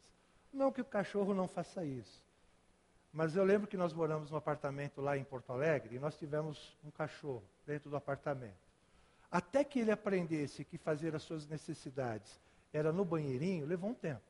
Não 0.52 0.72
que 0.72 0.82
o 0.82 0.86
cachorro 0.86 1.34
não 1.34 1.48
faça 1.48 1.86
isso. 1.86 2.28
Mas 3.14 3.36
eu 3.36 3.44
lembro 3.44 3.68
que 3.68 3.78
nós 3.78 3.94
moramos 3.94 4.32
num 4.32 4.38
apartamento 4.38 5.02
lá 5.02 5.18
em 5.18 5.24
Porto 5.24 5.52
Alegre 5.52 5.96
e 5.96 6.00
nós 6.00 6.18
tivemos 6.18 6.76
um 6.84 6.92
cachorro 6.92 7.44
dentro 7.66 7.90
do 7.90 7.96
apartamento. 7.96 8.58
Até 9.32 9.64
que 9.64 9.80
ele 9.80 9.92
aprendesse 9.92 10.66
que 10.66 10.78
fazer 10.78 11.16
as 11.16 11.22
suas 11.24 11.48
necessidades 11.48 12.40
era 12.74 12.92
no 12.92 13.06
banheirinho, 13.06 13.66
levou 13.66 13.92
um 13.92 13.96
tempo. 13.96 14.22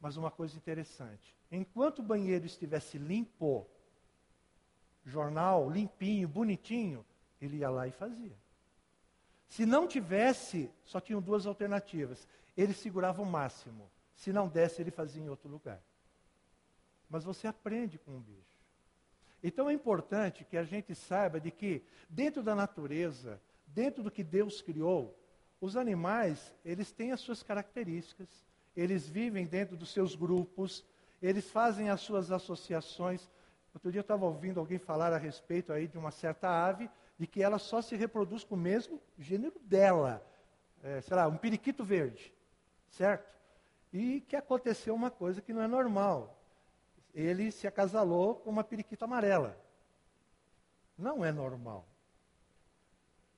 Mas 0.00 0.16
uma 0.16 0.30
coisa 0.30 0.56
interessante: 0.56 1.34
enquanto 1.50 2.00
o 2.00 2.02
banheiro 2.02 2.46
estivesse 2.46 2.98
limpo, 2.98 3.66
jornal 5.04 5.68
limpinho, 5.70 6.28
bonitinho, 6.28 7.04
ele 7.44 7.58
ia 7.58 7.70
lá 7.70 7.86
e 7.86 7.92
fazia. 7.92 8.36
Se 9.48 9.64
não 9.64 9.86
tivesse, 9.86 10.70
só 10.84 11.00
tinham 11.00 11.20
duas 11.20 11.46
alternativas. 11.46 12.26
Ele 12.56 12.72
segurava 12.72 13.22
o 13.22 13.26
máximo. 13.26 13.88
Se 14.16 14.32
não 14.32 14.48
desse, 14.48 14.80
ele 14.80 14.90
fazia 14.90 15.22
em 15.22 15.28
outro 15.28 15.48
lugar. 15.48 15.80
Mas 17.08 17.24
você 17.24 17.46
aprende 17.46 17.98
com 17.98 18.16
o 18.16 18.20
bicho. 18.20 18.54
Então 19.42 19.68
é 19.68 19.72
importante 19.72 20.44
que 20.44 20.56
a 20.56 20.64
gente 20.64 20.94
saiba 20.94 21.38
de 21.38 21.50
que, 21.50 21.84
dentro 22.08 22.42
da 22.42 22.54
natureza, 22.54 23.40
dentro 23.66 24.02
do 24.02 24.10
que 24.10 24.24
Deus 24.24 24.62
criou, 24.62 25.14
os 25.60 25.76
animais, 25.76 26.54
eles 26.64 26.90
têm 26.92 27.12
as 27.12 27.20
suas 27.20 27.42
características, 27.42 28.28
eles 28.76 29.08
vivem 29.08 29.46
dentro 29.46 29.76
dos 29.76 29.90
seus 29.92 30.14
grupos, 30.14 30.84
eles 31.22 31.50
fazem 31.50 31.90
as 31.90 32.00
suas 32.00 32.30
associações. 32.30 33.30
Outro 33.72 33.90
dia 33.90 34.00
eu 34.00 34.02
estava 34.02 34.24
ouvindo 34.24 34.60
alguém 34.60 34.78
falar 34.78 35.12
a 35.12 35.18
respeito 35.18 35.72
aí 35.72 35.86
de 35.86 35.98
uma 35.98 36.10
certa 36.10 36.48
ave, 36.48 36.90
de 37.18 37.26
que 37.26 37.42
ela 37.42 37.58
só 37.58 37.80
se 37.80 37.96
reproduz 37.96 38.44
com 38.44 38.54
o 38.54 38.58
mesmo 38.58 39.00
gênero 39.18 39.58
dela. 39.60 40.24
É, 40.82 41.00
sei 41.00 41.16
lá, 41.16 41.26
um 41.28 41.36
periquito 41.36 41.84
verde, 41.84 42.32
certo? 42.90 43.34
E 43.92 44.20
que 44.22 44.36
aconteceu 44.36 44.94
uma 44.94 45.10
coisa 45.10 45.40
que 45.40 45.52
não 45.52 45.62
é 45.62 45.66
normal. 45.66 46.38
Ele 47.14 47.50
se 47.50 47.66
acasalou 47.66 48.36
com 48.36 48.50
uma 48.50 48.64
periquita 48.64 49.04
amarela. 49.04 49.58
Não 50.98 51.24
é 51.24 51.32
normal. 51.32 51.88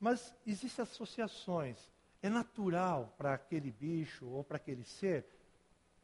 Mas 0.01 0.35
existem 0.47 0.83
associações. 0.83 1.79
É 2.23 2.29
natural 2.29 3.15
para 3.17 3.35
aquele 3.35 3.71
bicho 3.71 4.27
ou 4.27 4.43
para 4.43 4.57
aquele 4.57 4.85
ser 4.85 5.27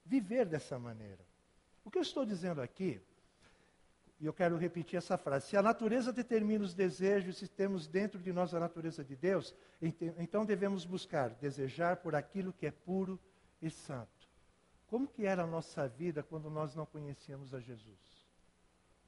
viver 0.04 0.46
dessa 0.46 0.78
maneira. 0.78 1.24
O 1.84 1.90
que 1.90 1.98
eu 1.98 2.02
estou 2.02 2.24
dizendo 2.24 2.60
aqui, 2.60 3.00
E 4.22 4.26
eu 4.26 4.32
quero 4.32 4.56
repetir 4.56 4.96
essa 4.96 5.18
frase. 5.18 5.48
Se 5.48 5.56
a 5.56 5.62
natureza 5.62 6.12
determina 6.12 6.62
os 6.62 6.72
desejos, 6.72 7.38
se 7.38 7.48
temos 7.48 7.88
dentro 7.88 8.20
de 8.20 8.32
nós 8.32 8.54
a 8.54 8.60
natureza 8.60 9.02
de 9.02 9.16
Deus, 9.16 9.52
então 10.16 10.46
devemos 10.46 10.84
buscar, 10.84 11.30
desejar 11.30 11.96
por 11.96 12.14
aquilo 12.14 12.52
que 12.52 12.64
é 12.64 12.70
puro 12.70 13.18
e 13.60 13.68
santo. 13.68 14.28
Como 14.86 15.08
que 15.08 15.26
era 15.26 15.42
a 15.42 15.46
nossa 15.46 15.88
vida 15.88 16.22
quando 16.22 16.48
nós 16.48 16.72
não 16.76 16.86
conhecíamos 16.86 17.52
a 17.52 17.58
Jesus? 17.58 17.98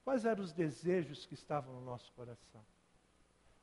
Quais 0.02 0.24
eram 0.24 0.42
os 0.42 0.52
desejos 0.52 1.24
que 1.26 1.34
estavam 1.34 1.72
no 1.74 1.86
nosso 1.86 2.12
coração? 2.14 2.66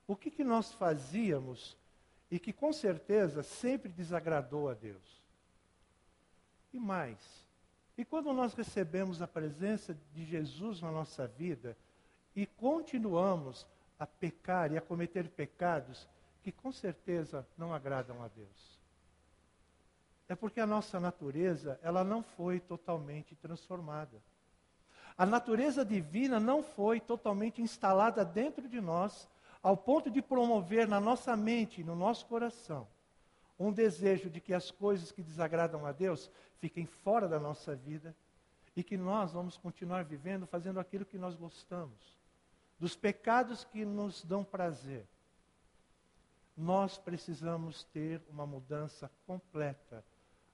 O 0.08 0.16
que, 0.16 0.32
que 0.32 0.46
nós 0.46 0.72
fazíamos 0.72 1.78
e 2.32 2.40
que 2.40 2.54
com 2.54 2.72
certeza 2.72 3.44
sempre 3.44 3.92
desagradou 3.92 4.70
a 4.70 4.74
Deus? 4.74 5.22
E 6.72 6.80
mais, 6.80 7.20
e 8.02 8.06
quando 8.06 8.34
nós 8.34 8.56
recebemos 8.56 9.22
a 9.22 9.28
presença 9.28 9.96
de 10.12 10.26
Jesus 10.26 10.82
na 10.82 10.92
nossa 10.92 11.28
vida 11.28 11.78
e 12.36 12.48
continuamos 12.48 13.68
a 14.00 14.08
pecar 14.08 14.72
e 14.72 14.78
a 14.78 14.82
cometer 14.82 15.30
pecados 15.30 16.10
que 16.42 16.52
com 16.52 16.72
certeza 16.72 17.48
não 17.56 17.72
agradam 17.72 18.24
a 18.24 18.28
Deus? 18.28 18.82
É 20.28 20.34
porque 20.34 20.60
a 20.60 20.66
nossa 20.66 21.00
natureza, 21.00 21.80
ela 21.84 22.04
não 22.04 22.24
foi 22.24 22.60
totalmente 22.60 23.36
transformada. 23.36 24.20
A 25.16 25.24
natureza 25.24 25.86
divina 25.86 26.40
não 26.40 26.64
foi 26.64 27.00
totalmente 27.00 27.62
instalada 27.62 28.26
dentro 28.26 28.68
de 28.68 28.82
nós, 28.82 29.30
ao 29.62 29.78
ponto 29.78 30.10
de 30.10 30.24
promover 30.24 30.88
na 30.88 31.00
nossa 31.00 31.38
mente, 31.38 31.84
no 31.84 31.96
nosso 31.96 32.26
coração, 32.26 32.88
um 33.68 33.72
desejo 33.72 34.30
de 34.30 34.42
que 34.42 34.54
as 34.54 34.72
coisas 34.72 35.12
que 35.12 35.22
desagradam 35.22 35.86
a 35.86 35.92
Deus 35.92 36.30
fiquem 36.60 36.86
fora 36.86 37.28
da 37.28 37.40
nossa 37.40 37.76
vida 37.76 38.16
e 38.76 38.84
que 38.84 38.98
nós 38.98 39.34
vamos 39.34 39.58
continuar 39.58 40.04
vivendo 40.04 40.48
fazendo 40.48 40.80
aquilo 40.80 41.06
que 41.06 41.18
nós 41.18 41.36
gostamos, 41.36 42.18
dos 42.80 42.96
pecados 42.96 43.64
que 43.64 43.86
nos 43.86 44.24
dão 44.24 44.44
prazer. 44.44 45.06
Nós 46.56 46.98
precisamos 46.98 47.84
ter 47.86 48.22
uma 48.30 48.46
mudança 48.46 49.12
completa 49.26 50.04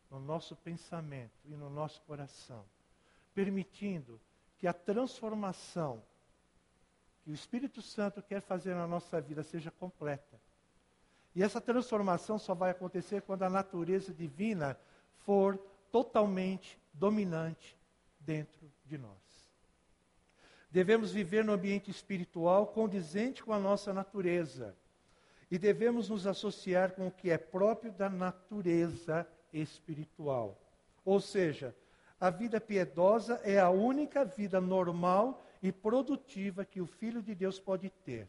no 0.10 0.20
nosso 0.20 0.56
pensamento 0.56 1.38
e 1.46 1.56
no 1.56 1.70
nosso 1.70 2.02
coração, 2.02 2.66
permitindo 3.34 4.20
que 4.58 4.68
a 4.68 4.74
transformação 4.74 6.02
que 7.24 7.32
o 7.32 7.34
Espírito 7.34 7.82
Santo 7.82 8.22
quer 8.22 8.42
fazer 8.42 8.74
na 8.74 8.88
nossa 8.88 9.20
vida 9.20 9.44
seja 9.44 9.70
completa. 9.70 10.40
E 11.38 11.44
essa 11.44 11.62
transformação 11.62 12.40
só 12.40 12.56
vai 12.56 12.72
acontecer 12.72 13.22
quando 13.22 13.44
a 13.44 13.50
natureza 13.50 14.12
divina 14.12 14.76
for 15.20 15.56
totalmente 15.92 16.80
dominante 16.92 17.78
dentro 18.20 18.68
de 18.84 18.98
nós. 18.98 19.52
Devemos 20.72 21.12
viver 21.12 21.46
no 21.46 21.54
ambiente 21.54 21.92
espiritual 21.92 22.66
condizente 22.66 23.44
com 23.44 23.54
a 23.54 23.60
nossa 23.60 23.94
natureza. 23.94 24.76
E 25.52 25.60
devemos 25.60 26.10
nos 26.10 26.26
associar 26.26 26.94
com 26.94 27.06
o 27.06 27.12
que 27.12 27.30
é 27.30 27.38
próprio 27.38 27.92
da 27.92 28.10
natureza 28.10 29.28
espiritual. 29.54 30.60
Ou 31.06 31.22
seja, 31.22 31.76
a 32.20 32.32
vida 32.32 32.60
piedosa 32.60 33.40
é 33.44 33.60
a 33.60 33.70
única 33.70 34.26
vida 34.26 34.60
normal 34.60 35.46
e 35.62 35.72
produtiva 35.72 36.66
que 36.66 36.82
o 36.82 36.88
Filho 36.88 37.22
de 37.22 37.36
Deus 37.36 37.60
pode 37.60 37.92
ter. 37.92 38.28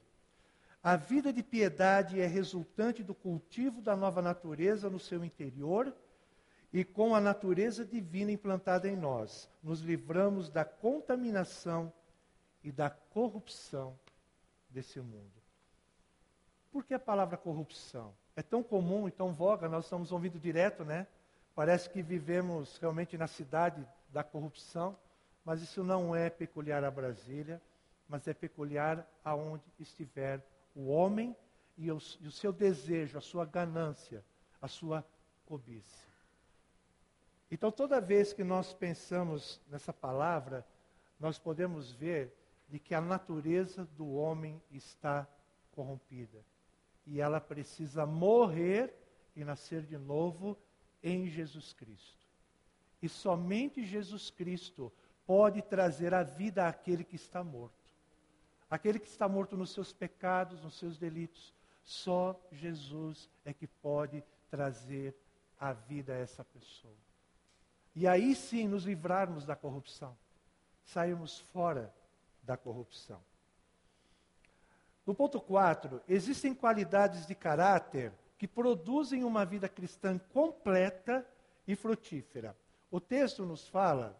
A 0.88 0.96
vida 0.96 1.30
de 1.34 1.42
piedade 1.42 2.18
é 2.18 2.26
resultante 2.26 3.02
do 3.02 3.14
cultivo 3.14 3.82
da 3.82 3.94
nova 3.94 4.22
natureza 4.22 4.88
no 4.88 4.98
seu 4.98 5.22
interior 5.22 5.94
e 6.72 6.82
com 6.82 7.14
a 7.14 7.20
natureza 7.20 7.84
divina 7.84 8.32
implantada 8.32 8.88
em 8.88 8.96
nós, 8.96 9.50
nos 9.62 9.82
livramos 9.82 10.48
da 10.48 10.64
contaminação 10.64 11.92
e 12.64 12.72
da 12.72 12.88
corrupção 12.88 13.98
desse 14.70 14.98
mundo. 14.98 15.30
Por 16.72 16.82
que 16.82 16.94
a 16.94 16.98
palavra 16.98 17.36
corrupção? 17.36 18.14
É 18.34 18.40
tão 18.40 18.62
comum 18.62 19.06
e 19.06 19.10
tão 19.10 19.34
voga, 19.34 19.68
nós 19.68 19.84
estamos 19.84 20.10
ouvindo 20.10 20.38
direto, 20.38 20.86
né? 20.86 21.06
Parece 21.54 21.90
que 21.90 22.00
vivemos 22.00 22.78
realmente 22.78 23.18
na 23.18 23.26
cidade 23.26 23.86
da 24.08 24.24
corrupção, 24.24 24.96
mas 25.44 25.60
isso 25.60 25.84
não 25.84 26.16
é 26.16 26.30
peculiar 26.30 26.82
a 26.82 26.90
Brasília, 26.90 27.60
mas 28.08 28.26
é 28.26 28.32
peculiar 28.32 29.06
aonde 29.22 29.64
estiver 29.78 30.42
o 30.78 30.86
homem 30.90 31.36
e 31.76 31.90
o, 31.90 31.98
e 32.20 32.28
o 32.28 32.30
seu 32.30 32.52
desejo, 32.52 33.18
a 33.18 33.20
sua 33.20 33.44
ganância, 33.44 34.24
a 34.62 34.68
sua 34.68 35.04
cobiça. 35.44 36.06
Então, 37.50 37.72
toda 37.72 38.00
vez 38.00 38.32
que 38.32 38.44
nós 38.44 38.72
pensamos 38.72 39.60
nessa 39.68 39.92
palavra, 39.92 40.64
nós 41.18 41.36
podemos 41.36 41.90
ver 41.90 42.32
de 42.68 42.78
que 42.78 42.94
a 42.94 43.00
natureza 43.00 43.86
do 43.96 44.08
homem 44.12 44.62
está 44.70 45.26
corrompida. 45.72 46.44
E 47.04 47.20
ela 47.20 47.40
precisa 47.40 48.06
morrer 48.06 48.94
e 49.34 49.42
nascer 49.42 49.82
de 49.82 49.98
novo 49.98 50.56
em 51.02 51.26
Jesus 51.26 51.72
Cristo. 51.72 52.24
E 53.02 53.08
somente 53.08 53.84
Jesus 53.84 54.30
Cristo 54.30 54.92
pode 55.26 55.60
trazer 55.60 56.14
a 56.14 56.22
vida 56.22 56.68
àquele 56.68 57.02
que 57.02 57.16
está 57.16 57.42
morto. 57.42 57.77
Aquele 58.70 58.98
que 58.98 59.08
está 59.08 59.28
morto 59.28 59.56
nos 59.56 59.72
seus 59.72 59.92
pecados, 59.92 60.62
nos 60.62 60.78
seus 60.78 60.98
delitos. 60.98 61.54
Só 61.82 62.38
Jesus 62.52 63.30
é 63.44 63.52
que 63.52 63.66
pode 63.66 64.22
trazer 64.50 65.14
a 65.58 65.72
vida 65.72 66.12
a 66.12 66.16
essa 66.16 66.44
pessoa. 66.44 66.94
E 67.94 68.06
aí 68.06 68.34
sim 68.34 68.68
nos 68.68 68.84
livrarmos 68.84 69.44
da 69.44 69.56
corrupção, 69.56 70.16
sairmos 70.84 71.40
fora 71.40 71.92
da 72.42 72.56
corrupção. 72.56 73.20
No 75.06 75.14
ponto 75.14 75.40
4, 75.40 76.02
existem 76.06 76.54
qualidades 76.54 77.26
de 77.26 77.34
caráter 77.34 78.12
que 78.36 78.46
produzem 78.46 79.24
uma 79.24 79.44
vida 79.44 79.68
cristã 79.68 80.18
completa 80.32 81.26
e 81.66 81.74
frutífera. 81.74 82.54
O 82.90 83.00
texto 83.00 83.44
nos 83.44 83.66
fala, 83.66 84.16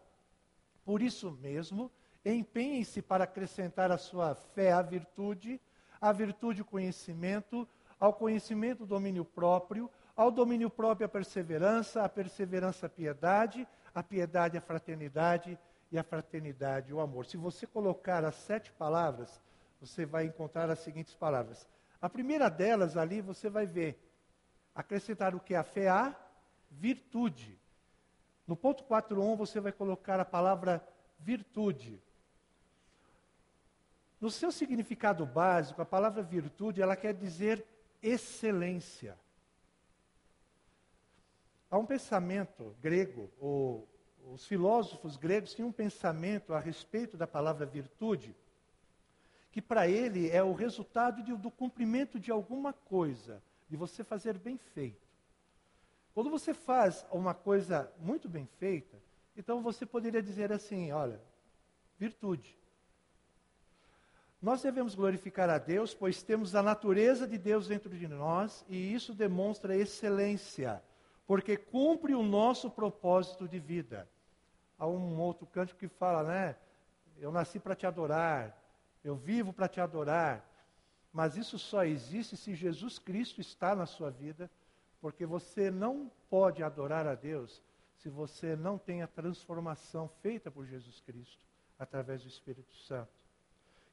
por 0.83 1.01
isso 1.01 1.31
mesmo, 1.31 1.91
empenhem-se 2.33 3.01
para 3.01 3.23
acrescentar 3.23 3.91
à 3.91 3.97
sua 3.97 4.35
fé 4.35 4.71
a 4.71 4.81
virtude, 4.81 5.59
à 6.01 6.11
virtude 6.11 6.61
o 6.61 6.65
conhecimento, 6.65 7.67
ao 7.99 8.13
conhecimento 8.13 8.83
o 8.83 8.87
domínio 8.87 9.25
próprio, 9.25 9.89
ao 10.15 10.29
domínio 10.29 10.69
próprio, 10.69 11.05
a 11.05 11.09
perseverança, 11.09 12.03
a 12.03 12.09
perseverança, 12.09 12.85
a 12.85 12.89
piedade, 12.89 13.67
a 13.93 14.03
piedade, 14.03 14.57
a 14.57 14.61
fraternidade 14.61 15.57
e 15.91 15.97
a 15.97 16.03
fraternidade, 16.03 16.93
o 16.93 16.99
amor. 16.99 17.25
Se 17.25 17.37
você 17.37 17.65
colocar 17.65 18.23
as 18.23 18.35
sete 18.35 18.71
palavras, 18.71 19.41
você 19.79 20.05
vai 20.05 20.25
encontrar 20.25 20.69
as 20.69 20.79
seguintes 20.79 21.15
palavras. 21.15 21.67
A 22.01 22.09
primeira 22.09 22.49
delas 22.49 22.97
ali 22.97 23.21
você 23.21 23.49
vai 23.49 23.65
ver. 23.65 23.97
Acrescentar 24.75 25.33
o 25.35 25.39
que? 25.39 25.55
A 25.55 25.63
fé, 25.63 25.89
a 25.89 26.15
virtude. 26.69 27.57
No 28.47 28.55
ponto 28.55 28.83
4.1 28.83 29.35
você 29.35 29.59
vai 29.59 29.71
colocar 29.71 30.19
a 30.19 30.25
palavra 30.25 30.85
virtude. 31.19 32.01
No 34.19 34.29
seu 34.29 34.51
significado 34.51 35.25
básico, 35.25 35.81
a 35.81 35.85
palavra 35.85 36.21
virtude, 36.21 36.81
ela 36.81 36.95
quer 36.95 37.13
dizer 37.13 37.65
excelência. 38.01 39.17
Há 41.71 41.77
um 41.77 41.85
pensamento 41.85 42.75
grego, 42.81 43.29
ou 43.39 43.87
os 44.33 44.45
filósofos 44.45 45.15
gregos 45.15 45.53
tinham 45.53 45.69
um 45.69 45.73
pensamento 45.73 46.53
a 46.53 46.59
respeito 46.59 47.15
da 47.15 47.25
palavra 47.25 47.65
virtude, 47.65 48.35
que 49.51 49.61
para 49.61 49.87
ele 49.87 50.29
é 50.29 50.43
o 50.43 50.53
resultado 50.53 51.23
de, 51.23 51.33
do 51.35 51.49
cumprimento 51.49 52.19
de 52.19 52.31
alguma 52.31 52.73
coisa, 52.73 53.41
de 53.69 53.77
você 53.77 54.03
fazer 54.03 54.37
bem 54.37 54.57
feito. 54.57 55.07
Quando 56.13 56.29
você 56.29 56.53
faz 56.53 57.05
uma 57.11 57.33
coisa 57.33 57.89
muito 57.99 58.27
bem 58.27 58.45
feita, 58.57 58.97
então 59.37 59.61
você 59.61 59.85
poderia 59.85 60.21
dizer 60.21 60.51
assim: 60.51 60.91
olha, 60.91 61.21
virtude. 61.97 62.58
Nós 64.41 64.61
devemos 64.61 64.95
glorificar 64.95 65.49
a 65.49 65.57
Deus, 65.57 65.93
pois 65.93 66.23
temos 66.23 66.55
a 66.55 66.63
natureza 66.63 67.27
de 67.27 67.37
Deus 67.37 67.67
dentro 67.67 67.89
de 67.89 68.07
nós 68.07 68.65
e 68.69 68.93
isso 68.93 69.13
demonstra 69.13 69.75
excelência 69.75 70.81
porque 71.29 71.55
cumpre 71.55 72.15
o 72.15 72.23
nosso 72.23 72.71
propósito 72.71 73.47
de 73.47 73.59
vida. 73.59 74.09
Há 74.79 74.87
um 74.87 75.19
outro 75.19 75.45
canto 75.45 75.75
que 75.75 75.87
fala, 75.87 76.23
né? 76.23 76.55
Eu 77.19 77.31
nasci 77.31 77.59
para 77.59 77.75
te 77.75 77.85
adorar, 77.85 78.59
eu 79.03 79.15
vivo 79.15 79.53
para 79.53 79.67
te 79.67 79.79
adorar. 79.79 80.43
Mas 81.13 81.37
isso 81.37 81.59
só 81.59 81.85
existe 81.85 82.35
se 82.35 82.55
Jesus 82.55 82.97
Cristo 82.97 83.39
está 83.39 83.75
na 83.75 83.85
sua 83.85 84.09
vida, 84.09 84.49
porque 84.99 85.23
você 85.23 85.69
não 85.69 86.11
pode 86.31 86.63
adorar 86.63 87.05
a 87.05 87.13
Deus 87.13 87.61
se 87.93 88.09
você 88.09 88.55
não 88.55 88.79
tem 88.79 89.03
a 89.03 89.07
transformação 89.07 90.09
feita 90.23 90.49
por 90.49 90.65
Jesus 90.65 90.99
Cristo 91.01 91.45
através 91.77 92.23
do 92.23 92.27
Espírito 92.27 92.73
Santo. 92.73 93.11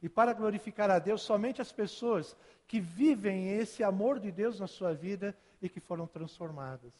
E 0.02 0.08
para 0.08 0.32
glorificar 0.32 0.90
a 0.90 0.98
Deus, 0.98 1.22
somente 1.22 1.60
as 1.60 1.72
pessoas 1.72 2.36
que 2.66 2.80
vivem 2.80 3.48
esse 3.48 3.82
amor 3.82 4.18
de 4.18 4.30
Deus 4.30 4.60
na 4.60 4.66
sua 4.66 4.92
vida 4.92 5.36
e 5.60 5.68
que 5.68 5.80
foram 5.80 6.06
transformadas. 6.06 6.92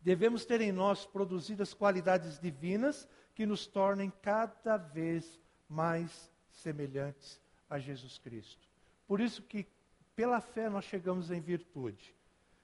Devemos 0.00 0.44
ter 0.44 0.60
em 0.60 0.72
nós 0.72 1.04
produzidas 1.04 1.74
qualidades 1.74 2.38
divinas 2.38 3.08
que 3.34 3.44
nos 3.44 3.66
tornem 3.66 4.12
cada 4.22 4.76
vez 4.76 5.40
mais 5.68 6.30
semelhantes 6.52 7.40
a 7.68 7.78
Jesus 7.78 8.18
Cristo. 8.18 8.68
Por 9.06 9.20
isso 9.20 9.42
que 9.42 9.66
pela 10.14 10.40
fé 10.40 10.68
nós 10.68 10.84
chegamos 10.84 11.30
em 11.30 11.40
virtude. 11.40 12.14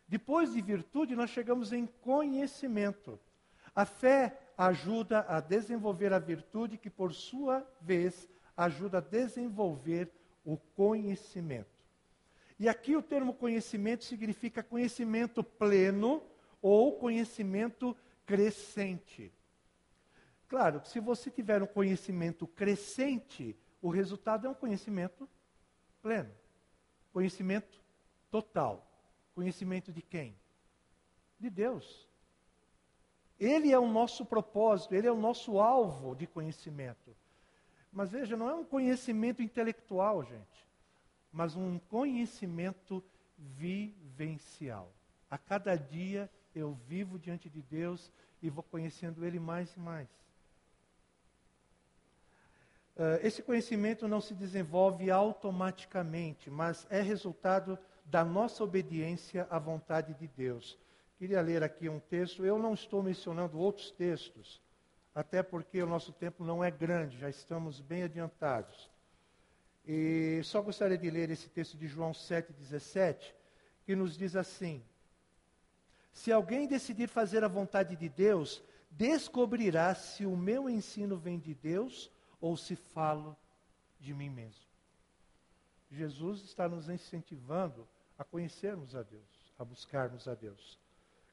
Depois 0.09 0.53
de 0.53 0.61
virtude 0.61 1.15
nós 1.15 1.31
chegamos 1.31 1.73
em 1.73 1.87
conhecimento. 1.87 3.19
A 3.75 3.85
fé 3.85 4.39
ajuda 4.57 5.25
a 5.29 5.41
desenvolver 5.41 6.13
a 6.13 6.19
virtude 6.19 6.79
que 6.79 6.91
por 6.91 7.13
sua 7.13 7.67
vez 7.81 8.29
ajuda 8.57 8.99
a 8.99 9.01
desenvolver 9.01 10.11
o 10.45 10.57
conhecimento. 10.57 11.71
E 12.59 12.69
aqui 12.69 12.95
o 12.95 13.03
termo 13.03 13.35
conhecimento 13.35 14.05
significa 14.05 14.63
conhecimento 14.63 15.43
pleno 15.43 16.23
ou 16.61 16.99
conhecimento 16.99 17.97
crescente. 18.25 19.33
Claro, 20.49 20.81
se 20.85 21.01
você 21.01 21.31
tiver 21.31 21.63
um 21.63 21.67
conhecimento 21.67 22.47
crescente, 22.47 23.57
o 23.81 23.91
resultado 23.91 24.47
é 24.47 24.51
um 24.51 24.55
conhecimento 24.55 25.29
pleno. 26.01 26.31
Conhecimento 27.13 27.83
total. 28.31 28.87
Conhecimento 29.35 29.93
de 29.93 30.03
quem? 30.03 30.37
De 31.41 31.51
Deus. 31.51 32.09
Ele 33.41 33.73
é 33.73 33.79
o 33.79 33.89
nosso 33.89 34.25
propósito, 34.25 34.95
ele 34.95 35.09
é 35.09 35.13
o 35.13 35.17
nosso 35.17 35.59
alvo 35.59 36.15
de 36.15 36.27
conhecimento. 36.27 37.17
Mas 37.93 38.11
veja, 38.11 38.37
não 38.37 38.49
é 38.49 38.55
um 38.55 38.65
conhecimento 38.65 39.43
intelectual, 39.43 40.25
gente, 40.25 40.67
mas 41.31 41.55
um 41.55 41.79
conhecimento 41.79 43.05
vivencial. 43.37 44.91
A 45.31 45.37
cada 45.37 45.77
dia 45.77 46.31
eu 46.55 46.73
vivo 46.89 47.19
diante 47.19 47.51
de 47.51 47.61
Deus 47.61 48.11
e 48.43 48.49
vou 48.49 48.63
conhecendo 48.63 49.25
Ele 49.25 49.39
mais 49.39 49.75
e 49.77 49.81
mais. 49.81 50.09
Uh, 52.95 53.17
esse 53.23 53.43
conhecimento 53.43 54.07
não 54.07 54.21
se 54.21 54.35
desenvolve 54.35 55.11
automaticamente, 55.11 56.51
mas 56.51 56.87
é 56.91 57.01
resultado 57.01 57.79
da 58.05 58.25
nossa 58.25 58.63
obediência 58.65 59.47
à 59.51 59.59
vontade 59.59 60.15
de 60.15 60.29
Deus. 60.29 60.79
Queria 61.19 61.41
ler 61.41 61.63
aqui 61.63 61.89
um 61.89 62.01
texto, 62.01 62.45
eu 62.45 62.59
não 62.59 62.75
estou 62.75 63.03
mencionando 63.03 63.59
outros 63.59 63.91
textos, 63.91 64.61
até 65.15 65.43
porque 65.43 65.83
o 65.83 65.87
nosso 65.87 66.13
tempo 66.13 66.45
não 66.45 66.63
é 66.63 66.71
grande, 66.71 67.19
já 67.19 67.29
estamos 67.29 67.81
bem 67.81 68.03
adiantados. 68.05 68.91
E 69.87 70.41
só 70.45 70.63
gostaria 70.63 70.97
de 70.97 71.11
ler 71.11 71.31
esse 71.31 71.49
texto 71.49 71.77
de 71.77 71.87
João 71.87 72.13
7,17, 72.13 73.35
que 73.85 73.97
nos 73.97 74.17
diz 74.17 74.37
assim: 74.37 74.83
Se 76.13 76.31
alguém 76.31 76.67
decidir 76.67 77.09
fazer 77.09 77.43
a 77.43 77.49
vontade 77.49 77.97
de 77.97 78.09
Deus, 78.09 78.63
descobrirá 78.91 79.95
se 79.95 80.25
o 80.25 80.37
meu 80.37 80.69
ensino 80.71 81.17
vem 81.17 81.39
de 81.39 81.55
Deus 81.55 82.11
ou 82.41 82.57
se 82.57 82.77
falo 82.77 83.37
de 83.99 84.15
mim 84.15 84.31
mesmo. 84.31 84.65
Jesus 85.91 86.43
está 86.43 86.69
nos 86.69 86.89
incentivando 86.89 87.87
a 88.19 88.25
conhecermos 88.25 88.95
a 88.95 89.03
Deus, 89.03 89.53
a 89.59 89.65
buscarmos 89.65 90.27
a 90.27 90.35
Deus. 90.35 90.79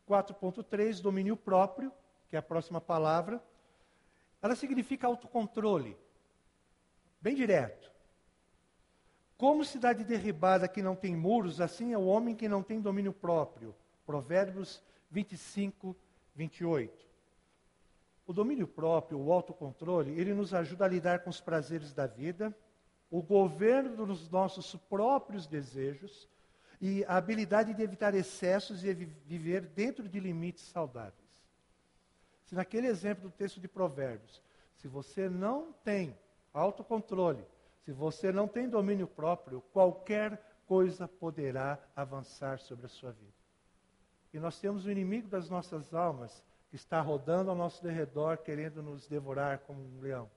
4.3, 0.08 1.02
domínio 1.02 1.38
próprio, 1.38 1.94
que 2.30 2.36
é 2.36 2.40
a 2.40 2.42
próxima 2.42 2.82
palavra. 2.82 3.42
Ela 4.42 4.56
significa 4.56 5.08
autocontrole. 5.08 5.98
Bem 7.22 7.36
direto. 7.36 7.92
Como 9.38 9.64
cidade 9.64 10.04
derribada 10.04 10.68
que 10.68 10.82
não 10.82 10.96
tem 10.96 11.16
muros, 11.16 11.62
assim 11.62 11.94
é 11.94 11.98
o 11.98 12.06
homem 12.06 12.36
que 12.36 12.50
não 12.50 12.62
tem 12.62 12.82
domínio 12.82 13.14
próprio. 13.14 13.76
Provérbios 14.06 14.82
25, 15.10 15.96
28. 16.36 17.08
O 18.28 18.34
domínio 18.34 18.68
próprio, 18.68 19.20
o 19.20 19.32
autocontrole, 19.32 20.12
ele 20.12 20.34
nos 20.34 20.54
ajuda 20.54 20.86
a 20.86 20.88
lidar 20.88 21.20
com 21.20 21.30
os 21.30 21.42
prazeres 21.42 21.94
da 21.94 22.06
vida, 22.06 22.56
o 23.10 23.22
governo 23.22 24.06
dos 24.06 24.30
nossos 24.30 24.76
próprios 24.88 25.48
desejos 25.48 26.30
e 26.80 27.04
a 27.06 27.18
habilidade 27.18 27.74
de 27.74 27.82
evitar 27.82 28.14
excessos 28.14 28.84
e 28.84 28.94
viver 28.94 29.62
dentro 29.62 30.08
de 30.08 30.20
limites 30.20 30.64
saudáveis. 30.64 31.19
Se 32.50 32.56
naquele 32.56 32.88
exemplo 32.88 33.30
do 33.30 33.32
texto 33.32 33.60
de 33.60 33.68
Provérbios, 33.68 34.42
se 34.78 34.88
você 34.88 35.30
não 35.30 35.72
tem 35.84 36.18
autocontrole, 36.52 37.46
se 37.86 37.92
você 37.92 38.32
não 38.32 38.48
tem 38.48 38.68
domínio 38.68 39.06
próprio, 39.06 39.62
qualquer 39.72 40.42
coisa 40.66 41.08
poderá 41.08 41.78
avançar 41.96 42.58
sobre 42.58 42.88
a 42.88 42.90
sua 42.90 43.12
vida. 43.12 43.36
E 44.34 44.40
nós 44.40 44.60
temos 44.60 44.88
o 44.88 44.90
inimigo 44.90 45.28
das 45.28 45.48
nossas 45.48 45.94
almas 45.94 46.44
que 46.72 46.76
está 46.76 47.00
rodando 47.00 47.52
ao 47.52 47.56
nosso 47.56 47.84
derredor, 47.84 48.40
querendo 48.40 48.82
nos 48.82 49.06
devorar 49.06 49.60
como 49.60 49.80
um 49.80 50.02
leão. 50.02 50.28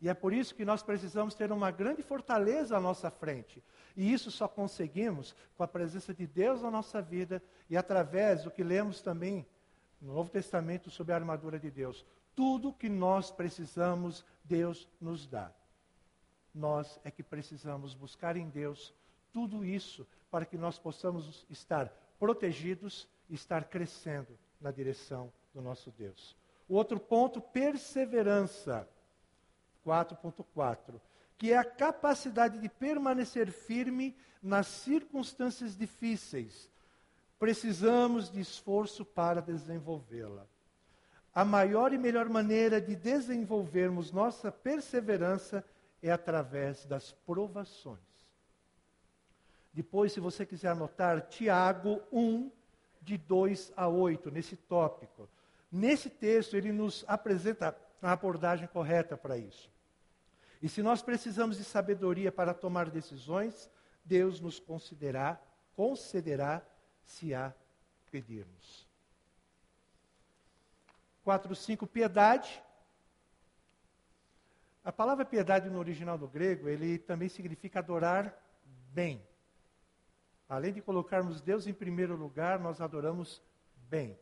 E 0.00 0.08
é 0.08 0.14
por 0.14 0.32
isso 0.32 0.54
que 0.54 0.64
nós 0.64 0.80
precisamos 0.80 1.34
ter 1.34 1.50
uma 1.50 1.72
grande 1.72 2.02
fortaleza 2.02 2.76
à 2.76 2.80
nossa 2.80 3.10
frente. 3.10 3.60
E 3.96 4.12
isso 4.12 4.30
só 4.30 4.46
conseguimos 4.46 5.34
com 5.56 5.64
a 5.64 5.68
presença 5.68 6.14
de 6.14 6.24
Deus 6.24 6.62
na 6.62 6.70
nossa 6.70 7.02
vida 7.02 7.42
e 7.68 7.76
através 7.76 8.44
do 8.44 8.50
que 8.52 8.62
lemos 8.62 9.00
também 9.00 9.44
no 10.00 10.14
Novo 10.14 10.30
Testamento 10.30 10.90
sobre 10.90 11.12
a 11.12 11.16
armadura 11.16 11.58
de 11.58 11.70
Deus. 11.70 12.04
Tudo 12.34 12.72
que 12.72 12.88
nós 12.88 13.30
precisamos, 13.30 14.24
Deus 14.44 14.88
nos 15.00 15.26
dá. 15.26 15.50
Nós 16.54 16.98
é 17.04 17.10
que 17.10 17.22
precisamos 17.22 17.94
buscar 17.94 18.36
em 18.36 18.48
Deus 18.48 18.92
tudo 19.32 19.64
isso 19.64 20.06
para 20.30 20.46
que 20.46 20.56
nós 20.56 20.78
possamos 20.78 21.46
estar 21.50 21.92
protegidos 22.18 23.08
e 23.28 23.34
estar 23.34 23.64
crescendo 23.64 24.38
na 24.60 24.70
direção 24.70 25.32
do 25.54 25.60
nosso 25.60 25.90
Deus. 25.90 26.36
O 26.68 26.74
outro 26.74 26.98
ponto, 26.98 27.40
perseverança. 27.40 28.88
4.4, 29.86 31.00
que 31.38 31.52
é 31.52 31.56
a 31.56 31.64
capacidade 31.64 32.58
de 32.58 32.68
permanecer 32.68 33.52
firme 33.52 34.16
nas 34.42 34.66
circunstâncias 34.66 35.76
difíceis, 35.76 36.68
precisamos 37.38 38.30
de 38.30 38.40
esforço 38.40 39.04
para 39.04 39.40
desenvolvê-la. 39.40 40.46
A 41.34 41.44
maior 41.44 41.92
e 41.92 41.98
melhor 41.98 42.28
maneira 42.28 42.80
de 42.80 42.96
desenvolvermos 42.96 44.10
nossa 44.10 44.50
perseverança 44.50 45.64
é 46.02 46.10
através 46.10 46.86
das 46.86 47.12
provações. 47.12 48.00
Depois, 49.72 50.12
se 50.12 50.20
você 50.20 50.46
quiser 50.46 50.68
anotar, 50.68 51.28
Tiago 51.28 52.00
1, 52.10 52.50
de 53.02 53.18
2 53.18 53.72
a 53.76 53.86
8, 53.86 54.30
nesse 54.30 54.56
tópico. 54.56 55.28
Nesse 55.70 56.08
texto, 56.08 56.56
ele 56.56 56.72
nos 56.72 57.04
apresenta 57.06 57.76
a 58.00 58.12
abordagem 58.12 58.66
correta 58.66 59.16
para 59.16 59.36
isso. 59.36 59.70
E 60.62 60.68
se 60.68 60.82
nós 60.82 61.02
precisamos 61.02 61.58
de 61.58 61.64
sabedoria 61.64 62.32
para 62.32 62.54
tomar 62.54 62.88
decisões, 62.88 63.70
Deus 64.04 64.40
nos 64.40 64.58
concederá, 64.58 65.40
concederá 65.74 66.64
se 67.06 67.32
a 67.32 67.52
pedirmos. 68.10 68.86
4, 71.24 71.54
5, 71.54 71.86
piedade. 71.86 72.62
A 74.84 74.92
palavra 74.92 75.24
piedade 75.24 75.68
no 75.68 75.78
original 75.78 76.16
do 76.16 76.28
grego, 76.28 76.68
ele 76.68 76.98
também 76.98 77.28
significa 77.28 77.78
adorar 77.78 78.32
bem. 78.92 79.20
Além 80.48 80.72
de 80.72 80.80
colocarmos 80.80 81.40
Deus 81.40 81.66
em 81.66 81.72
primeiro 81.72 82.14
lugar, 82.14 82.60
nós 82.60 82.80
adoramos 82.80 83.42
bem. 83.88 84.16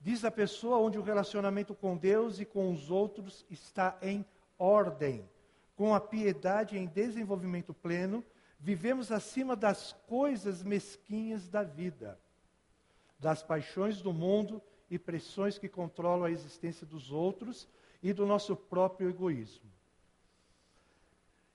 Diz 0.00 0.24
a 0.24 0.30
pessoa 0.30 0.78
onde 0.78 0.98
o 0.98 1.02
relacionamento 1.02 1.74
com 1.74 1.96
Deus 1.96 2.38
e 2.38 2.44
com 2.44 2.72
os 2.72 2.90
outros 2.90 3.44
está 3.50 3.98
em 4.00 4.24
ordem. 4.56 5.28
Com 5.74 5.94
a 5.94 6.00
piedade 6.00 6.78
em 6.78 6.86
desenvolvimento 6.86 7.74
pleno, 7.74 8.24
vivemos 8.66 9.12
acima 9.12 9.54
das 9.54 9.92
coisas 10.08 10.64
mesquinhas 10.64 11.48
da 11.48 11.62
vida 11.62 12.18
das 13.16 13.40
paixões 13.40 14.02
do 14.02 14.12
mundo 14.12 14.60
e 14.90 14.98
pressões 14.98 15.56
que 15.56 15.68
controlam 15.68 16.24
a 16.24 16.32
existência 16.32 16.84
dos 16.84 17.12
outros 17.12 17.68
e 18.02 18.12
do 18.12 18.26
nosso 18.26 18.56
próprio 18.56 19.08
egoísmo. 19.08 19.70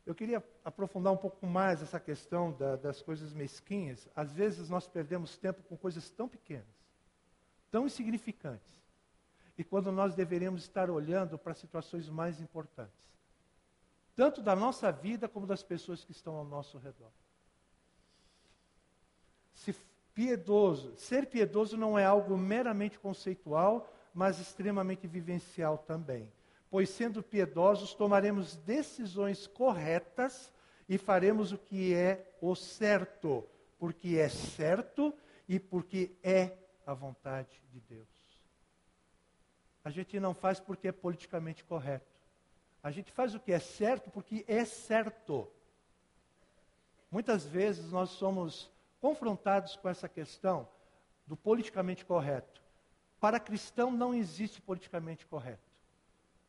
Eu 0.06 0.16
queria 0.16 0.42
aprofundar 0.64 1.12
um 1.12 1.18
pouco 1.18 1.46
mais 1.46 1.82
essa 1.82 2.00
questão 2.00 2.54
da, 2.54 2.78
das 2.78 3.02
coisas 3.02 3.34
mesquinhas. 3.34 4.08
Às 4.16 4.32
vezes 4.32 4.70
nós 4.70 4.88
perdemos 4.88 5.38
tempo 5.38 5.62
com 5.64 5.76
coisas 5.76 6.10
tão 6.10 6.30
pequenas, 6.30 6.66
tão 7.70 7.86
insignificantes, 7.86 8.74
e 9.58 9.66
quando 9.66 9.92
nós 9.92 10.16
deveríamos 10.16 10.62
estar 10.62 10.90
olhando 10.90 11.38
para 11.38 11.54
situações 11.54 12.08
mais 12.08 12.40
importantes, 12.40 13.11
tanto 14.22 14.40
da 14.40 14.56
nossa 14.56 14.92
vida 14.92 15.28
como 15.28 15.48
das 15.48 15.64
pessoas 15.64 16.06
que 16.06 16.12
estão 16.12 16.36
ao 16.36 16.46
nosso 16.46 16.78
redor. 16.78 17.10
Se 19.56 19.76
piedoso. 20.14 20.96
Ser 20.96 21.26
piedoso 21.26 21.76
não 21.76 21.98
é 21.98 22.06
algo 22.06 22.38
meramente 22.38 23.00
conceitual, 23.00 23.92
mas 24.14 24.40
extremamente 24.40 25.08
vivencial 25.08 25.76
também. 25.76 26.32
Pois, 26.70 26.92
sendo 26.92 27.24
piedosos, 27.24 27.96
tomaremos 27.96 28.56
decisões 28.58 29.48
corretas 29.48 30.54
e 30.88 31.00
faremos 31.00 31.52
o 31.52 31.58
que 31.58 31.96
é 31.96 32.38
o 32.40 32.54
certo, 32.54 33.44
porque 33.80 34.18
é 34.20 34.30
certo 34.30 35.12
e 35.50 35.60
porque 35.60 36.12
é 36.22 36.60
a 36.86 36.94
vontade 36.94 37.60
de 37.72 37.80
Deus. 37.80 38.08
A 39.84 39.90
gente 39.90 40.20
não 40.20 40.36
faz 40.36 40.60
porque 40.60 40.90
é 40.90 40.92
politicamente 40.92 41.64
correto. 41.64 42.11
A 42.84 42.90
gente 42.90 43.12
faz 43.12 43.36
o 43.36 43.40
que 43.40 43.52
é 43.52 43.60
certo 43.60 44.10
porque 44.10 44.44
é 44.48 44.66
certo. 44.66 45.48
Muitas 47.12 47.46
vezes 47.46 47.92
nós 47.92 48.10
somos 48.10 48.72
confrontados 49.00 49.76
com 49.76 49.90
essa 49.90 50.10
questão 50.10 50.68
do 51.28 51.36
politicamente 51.36 52.06
correto. 52.06 52.62
Para 53.20 53.40
cristão 53.40 53.92
não 53.92 54.14
existe 54.14 54.62
politicamente 54.62 55.26
correto. 55.28 55.72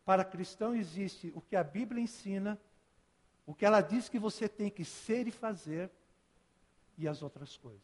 Para 0.05 0.25
cristão 0.25 0.75
existe 0.75 1.33
o 1.35 1.41
que 1.41 1.55
a 1.55 1.63
Bíblia 1.63 2.03
ensina, 2.03 2.59
o 3.47 3.55
que 3.55 3.65
ela 3.65 3.81
diz 3.81 4.09
que 4.09 4.19
você 4.19 4.49
tem 4.49 4.71
que 4.71 4.85
ser 4.85 5.27
e 5.27 5.31
fazer, 5.31 5.91
e 6.97 7.09
as 7.09 7.23
outras 7.23 7.57
coisas. 7.57 7.81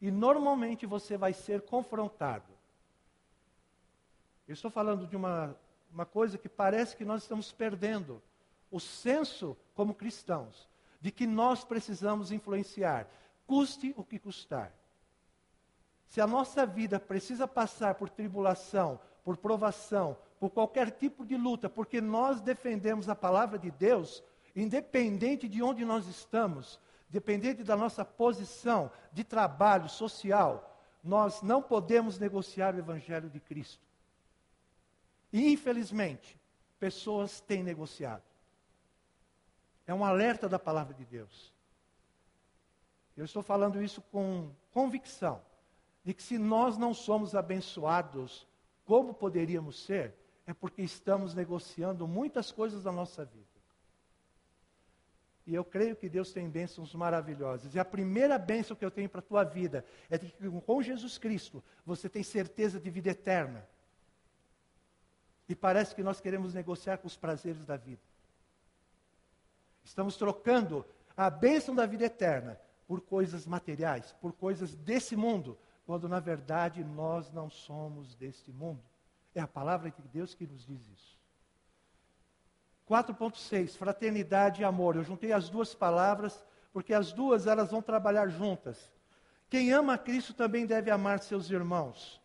E 0.00 0.10
normalmente 0.10 0.86
você 0.86 1.16
vai 1.16 1.32
ser 1.32 1.62
confrontado. 1.62 2.52
Eu 4.46 4.52
estou 4.52 4.70
falando 4.70 5.06
de 5.06 5.16
uma, 5.16 5.56
uma 5.90 6.06
coisa 6.06 6.38
que 6.38 6.48
parece 6.48 6.96
que 6.96 7.04
nós 7.04 7.22
estamos 7.22 7.52
perdendo. 7.52 8.22
O 8.70 8.80
senso, 8.80 9.56
como 9.74 9.94
cristãos, 9.94 10.68
de 11.00 11.10
que 11.10 11.26
nós 11.26 11.64
precisamos 11.64 12.32
influenciar, 12.32 13.08
custe 13.46 13.94
o 13.96 14.04
que 14.04 14.18
custar. 14.18 14.72
Se 16.06 16.20
a 16.20 16.26
nossa 16.26 16.66
vida 16.66 16.98
precisa 16.98 17.46
passar 17.46 17.94
por 17.94 18.08
tribulação, 18.08 19.00
por 19.24 19.36
provação, 19.36 20.16
por 20.38 20.50
qualquer 20.50 20.90
tipo 20.90 21.24
de 21.24 21.36
luta, 21.36 21.68
porque 21.68 22.00
nós 22.00 22.40
defendemos 22.40 23.08
a 23.08 23.14
palavra 23.14 23.58
de 23.58 23.70
Deus, 23.70 24.22
independente 24.54 25.48
de 25.48 25.62
onde 25.62 25.84
nós 25.84 26.06
estamos, 26.06 26.80
dependente 27.08 27.62
da 27.62 27.76
nossa 27.76 28.04
posição 28.04 28.90
de 29.12 29.24
trabalho 29.24 29.88
social, 29.88 30.76
nós 31.02 31.40
não 31.42 31.62
podemos 31.62 32.18
negociar 32.18 32.74
o 32.74 32.78
Evangelho 32.78 33.30
de 33.30 33.40
Cristo. 33.40 33.85
E, 35.36 35.52
infelizmente, 35.52 36.40
pessoas 36.80 37.40
têm 37.42 37.62
negociado. 37.62 38.22
É 39.86 39.92
um 39.92 40.02
alerta 40.02 40.48
da 40.48 40.58
palavra 40.58 40.94
de 40.94 41.04
Deus. 41.04 41.52
Eu 43.14 43.26
estou 43.26 43.42
falando 43.42 43.82
isso 43.82 44.00
com 44.00 44.50
convicção 44.72 45.42
de 46.02 46.14
que 46.14 46.22
se 46.22 46.38
nós 46.38 46.78
não 46.78 46.94
somos 46.94 47.34
abençoados 47.34 48.48
como 48.86 49.12
poderíamos 49.12 49.84
ser, 49.84 50.14
é 50.46 50.54
porque 50.54 50.80
estamos 50.80 51.34
negociando 51.34 52.08
muitas 52.08 52.50
coisas 52.50 52.84
da 52.84 52.90
nossa 52.90 53.22
vida. 53.26 53.44
E 55.46 55.54
eu 55.54 55.66
creio 55.66 55.96
que 55.96 56.08
Deus 56.08 56.32
tem 56.32 56.48
bênçãos 56.48 56.94
maravilhosas. 56.94 57.74
E 57.74 57.78
a 57.78 57.84
primeira 57.84 58.38
bênção 58.38 58.74
que 58.74 58.84
eu 58.86 58.90
tenho 58.90 59.10
para 59.10 59.18
a 59.18 59.22
tua 59.22 59.44
vida 59.44 59.84
é 60.08 60.16
de 60.16 60.32
que 60.32 60.50
com 60.62 60.82
Jesus 60.82 61.18
Cristo 61.18 61.62
você 61.84 62.08
tem 62.08 62.22
certeza 62.22 62.80
de 62.80 62.88
vida 62.88 63.10
eterna. 63.10 63.68
E 65.48 65.54
parece 65.54 65.94
que 65.94 66.02
nós 66.02 66.20
queremos 66.20 66.54
negociar 66.54 66.98
com 66.98 67.06
os 67.06 67.16
prazeres 67.16 67.64
da 67.64 67.76
vida. 67.76 68.02
Estamos 69.84 70.16
trocando 70.16 70.84
a 71.16 71.30
bênção 71.30 71.74
da 71.74 71.86
vida 71.86 72.04
eterna 72.04 72.60
por 72.86 73.00
coisas 73.00 73.46
materiais, 73.46 74.12
por 74.20 74.32
coisas 74.32 74.74
desse 74.74 75.16
mundo, 75.16 75.56
quando 75.86 76.08
na 76.08 76.20
verdade 76.20 76.82
nós 76.82 77.32
não 77.32 77.48
somos 77.48 78.14
deste 78.14 78.52
mundo. 78.52 78.82
É 79.34 79.40
a 79.40 79.46
palavra 79.46 79.90
de 79.90 80.08
Deus 80.08 80.34
que 80.34 80.46
nos 80.46 80.66
diz 80.66 80.80
isso. 80.88 81.16
4.6, 82.88 83.76
fraternidade 83.76 84.62
e 84.62 84.64
amor. 84.64 84.96
Eu 84.96 85.04
juntei 85.04 85.32
as 85.32 85.48
duas 85.48 85.74
palavras 85.74 86.44
porque 86.72 86.92
as 86.92 87.12
duas 87.12 87.46
elas 87.46 87.70
vão 87.70 87.82
trabalhar 87.82 88.28
juntas. 88.28 88.90
Quem 89.48 89.72
ama 89.72 89.96
Cristo 89.96 90.34
também 90.34 90.66
deve 90.66 90.90
amar 90.90 91.20
seus 91.20 91.50
irmãos. 91.50 92.20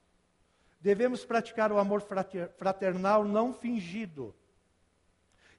Devemos 0.82 1.24
praticar 1.24 1.72
o 1.72 1.78
amor 1.78 2.04
fraternal 2.58 3.24
não 3.24 3.54
fingido. 3.54 4.34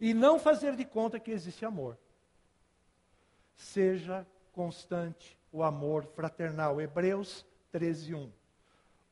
E 0.00 0.12
não 0.12 0.38
fazer 0.38 0.74
de 0.74 0.85
conta 0.85 1.20
que 1.20 1.30
existe 1.30 1.64
amor. 1.64 1.96
Seja 3.54 4.26
constante 4.52 5.38
o 5.52 5.62
amor 5.62 6.04
fraternal. 6.04 6.80
Hebreus 6.80 7.46
13, 7.70 8.14
1. 8.16 8.32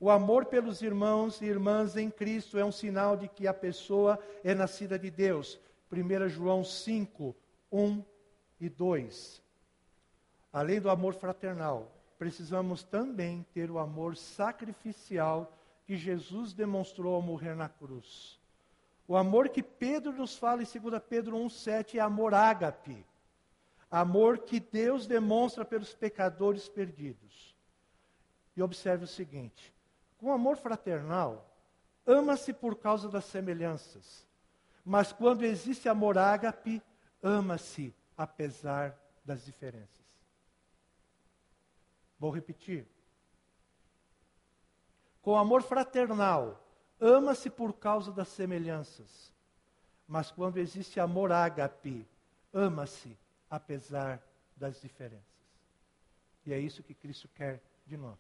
O 0.00 0.10
amor 0.10 0.46
pelos 0.46 0.82
irmãos 0.82 1.40
e 1.40 1.44
irmãs 1.44 1.96
em 1.96 2.10
Cristo 2.10 2.58
é 2.58 2.64
um 2.64 2.72
sinal 2.72 3.16
de 3.16 3.28
que 3.28 3.46
a 3.46 3.54
pessoa 3.54 4.18
é 4.42 4.54
nascida 4.54 4.98
de 4.98 5.10
Deus. 5.10 5.60
1 5.92 6.28
João 6.28 6.64
5, 6.64 7.36
1 7.70 8.04
e 8.60 8.68
2. 8.68 9.42
Além 10.52 10.80
do 10.80 10.90
amor 10.90 11.14
fraternal, 11.14 11.92
precisamos 12.18 12.82
também 12.82 13.46
ter 13.54 13.70
o 13.70 13.78
amor 13.78 14.16
sacrificial 14.16 15.56
que 15.90 15.96
Jesus 15.96 16.52
demonstrou 16.52 17.16
ao 17.16 17.20
morrer 17.20 17.56
na 17.56 17.68
cruz. 17.68 18.38
O 19.08 19.16
amor 19.16 19.48
que 19.48 19.60
Pedro 19.60 20.12
nos 20.12 20.36
fala 20.36 20.62
em 20.62 20.64
2 20.64 21.02
Pedro 21.02 21.36
1,7 21.36 21.96
é 21.96 21.98
amor 21.98 22.32
ágape. 22.32 23.04
Amor 23.90 24.38
que 24.38 24.60
Deus 24.60 25.04
demonstra 25.04 25.64
pelos 25.64 25.92
pecadores 25.92 26.68
perdidos. 26.68 27.56
E 28.56 28.62
observe 28.62 29.02
o 29.02 29.08
seguinte: 29.08 29.74
com 30.16 30.32
amor 30.32 30.58
fraternal, 30.58 31.52
ama-se 32.06 32.52
por 32.52 32.76
causa 32.76 33.08
das 33.08 33.24
semelhanças. 33.24 34.24
Mas 34.84 35.12
quando 35.12 35.42
existe 35.42 35.88
amor 35.88 36.16
ágape, 36.16 36.80
ama-se 37.20 37.92
apesar 38.16 38.96
das 39.24 39.44
diferenças. 39.44 40.06
Vou 42.16 42.30
repetir. 42.30 42.86
Com 45.22 45.36
amor 45.36 45.62
fraternal, 45.62 46.62
ama-se 47.00 47.50
por 47.50 47.74
causa 47.74 48.10
das 48.12 48.28
semelhanças. 48.28 49.32
Mas 50.06 50.30
quando 50.30 50.58
existe 50.58 50.98
amor 50.98 51.30
ágape, 51.30 52.06
ama-se 52.52 53.16
apesar 53.48 54.20
das 54.56 54.80
diferenças. 54.80 55.24
E 56.44 56.52
é 56.52 56.58
isso 56.58 56.82
que 56.82 56.94
Cristo 56.94 57.28
quer 57.28 57.62
de 57.86 57.96
nós. 57.96 58.18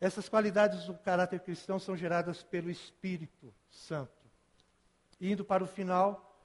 Essas 0.00 0.28
qualidades 0.28 0.84
do 0.84 0.94
caráter 0.94 1.40
cristão 1.40 1.78
são 1.78 1.96
geradas 1.96 2.42
pelo 2.42 2.70
Espírito 2.70 3.54
Santo. 3.70 4.12
indo 5.20 5.44
para 5.44 5.64
o 5.64 5.66
final, 5.66 6.38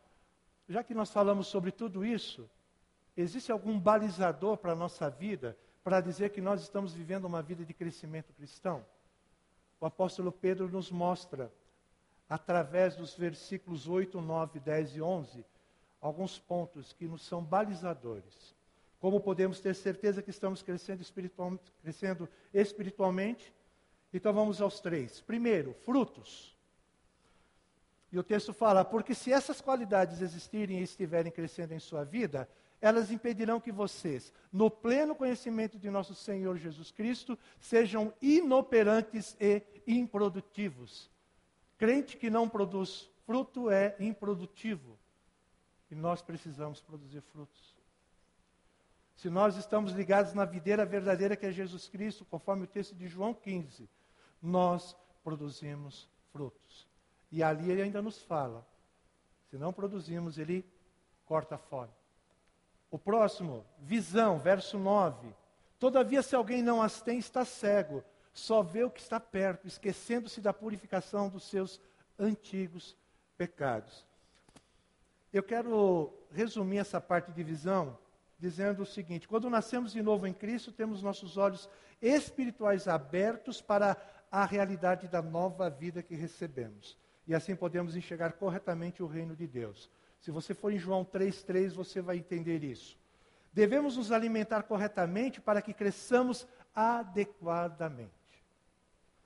já 0.69 0.83
que 0.83 0.93
nós 0.93 1.11
falamos 1.11 1.47
sobre 1.47 1.71
tudo 1.71 2.05
isso, 2.05 2.49
existe 3.17 3.51
algum 3.51 3.77
balizador 3.77 4.55
para 4.55 4.71
a 4.71 4.75
nossa 4.75 5.09
vida 5.09 5.57
para 5.89 6.01
dizer 6.01 6.29
que 6.29 6.39
nós 6.39 6.61
estamos 6.61 6.93
vivendo 6.93 7.25
uma 7.25 7.41
vida 7.41 7.65
de 7.65 7.73
crescimento 7.73 8.31
cristão? 8.33 8.85
O 9.81 9.87
apóstolo 9.87 10.31
Pedro 10.31 10.69
nos 10.69 10.91
mostra, 10.91 11.51
através 12.29 12.95
dos 12.95 13.15
versículos 13.15 13.87
8, 13.87 14.21
9, 14.21 14.59
10 14.59 14.97
e 14.97 15.01
11, 15.01 15.43
alguns 15.99 16.37
pontos 16.37 16.93
que 16.93 17.07
nos 17.07 17.23
são 17.23 17.43
balizadores. 17.43 18.55
Como 18.99 19.19
podemos 19.19 19.59
ter 19.61 19.73
certeza 19.73 20.21
que 20.21 20.29
estamos 20.29 20.61
crescendo, 20.61 21.01
espiritual, 21.01 21.59
crescendo 21.81 22.29
espiritualmente? 22.53 23.51
Então 24.13 24.31
vamos 24.31 24.61
aos 24.61 24.79
três. 24.79 25.21
Primeiro, 25.21 25.73
frutos. 25.73 26.55
E 28.11 28.19
o 28.19 28.23
texto 28.23 28.53
fala: 28.53 28.85
porque 28.85 29.15
se 29.15 29.33
essas 29.33 29.59
qualidades 29.59 30.21
existirem 30.21 30.81
e 30.81 30.83
estiverem 30.83 31.31
crescendo 31.31 31.73
em 31.73 31.79
sua 31.79 32.03
vida, 32.03 32.47
elas 32.81 33.11
impedirão 33.11 33.59
que 33.59 33.71
vocês, 33.71 34.31
no 34.51 34.69
pleno 34.69 35.15
conhecimento 35.15 35.77
de 35.77 35.89
nosso 35.89 36.15
Senhor 36.15 36.57
Jesus 36.57 36.91
Cristo, 36.91 37.37
sejam 37.59 38.13
inoperantes 38.21 39.35
e 39.39 39.63
improdutivos. 39.85 41.09
Crente 41.77 42.17
que 42.17 42.29
não 42.29 42.47
produz 42.47 43.09
fruto 43.25 43.69
é 43.69 43.95
improdutivo. 43.99 44.97
E 45.91 45.95
nós 45.95 46.21
precisamos 46.21 46.81
produzir 46.81 47.21
frutos. 47.21 47.77
Se 49.15 49.29
nós 49.29 49.57
estamos 49.57 49.91
ligados 49.91 50.33
na 50.33 50.45
videira 50.45 50.85
verdadeira 50.85 51.35
que 51.35 51.45
é 51.45 51.51
Jesus 51.51 51.89
Cristo, 51.89 52.23
conforme 52.25 52.63
o 52.63 52.67
texto 52.67 52.95
de 52.95 53.07
João 53.07 53.33
15, 53.33 53.89
nós 54.41 54.95
produzimos 55.23 56.09
frutos. 56.31 56.87
E 57.31 57.43
ali 57.43 57.69
ele 57.69 57.81
ainda 57.81 58.01
nos 58.01 58.21
fala: 58.21 58.65
se 59.49 59.57
não 59.57 59.73
produzimos, 59.73 60.37
ele 60.37 60.65
corta 61.25 61.57
fora. 61.57 61.98
O 62.91 62.97
próximo, 62.97 63.65
visão, 63.79 64.39
verso 64.39 64.77
9. 64.77 65.33
Todavia, 65.79 66.21
se 66.21 66.35
alguém 66.35 66.61
não 66.61 66.81
as 66.81 67.01
tem, 67.01 67.19
está 67.19 67.45
cego, 67.45 68.03
só 68.33 68.61
vê 68.61 68.83
o 68.83 68.89
que 68.89 68.99
está 68.99 69.19
perto, 69.19 69.67
esquecendo-se 69.67 70.41
da 70.41 70.53
purificação 70.53 71.29
dos 71.29 71.43
seus 71.43 71.79
antigos 72.17 72.97
pecados. 73.37 74.05
Eu 75.31 75.43
quero 75.43 76.13
resumir 76.31 76.79
essa 76.79 76.99
parte 76.99 77.31
de 77.31 77.43
visão 77.43 77.97
dizendo 78.39 78.83
o 78.83 78.85
seguinte: 78.85 79.27
quando 79.27 79.49
nascemos 79.49 79.91
de 79.91 80.01
novo 80.01 80.25
em 80.25 80.33
Cristo, 80.33 80.71
temos 80.71 81.03
nossos 81.03 81.37
olhos 81.37 81.69
espirituais 82.01 82.87
abertos 82.87 83.61
para 83.61 83.95
a 84.31 84.45
realidade 84.45 85.07
da 85.07 85.21
nova 85.21 85.69
vida 85.69 86.01
que 86.01 86.15
recebemos. 86.15 86.97
E 87.27 87.35
assim 87.35 87.55
podemos 87.55 87.95
enxergar 87.95 88.33
corretamente 88.33 89.03
o 89.03 89.07
reino 89.07 89.35
de 89.35 89.45
Deus. 89.45 89.89
Se 90.19 90.31
você 90.31 90.53
for 90.53 90.71
em 90.71 90.77
João 90.77 91.05
3,3, 91.05 91.73
você 91.73 92.01
vai 92.01 92.17
entender 92.17 92.63
isso. 92.63 92.97
Devemos 93.53 93.97
nos 93.97 94.11
alimentar 94.11 94.63
corretamente 94.63 95.41
para 95.41 95.61
que 95.61 95.73
cresçamos 95.73 96.47
adequadamente. 96.75 98.11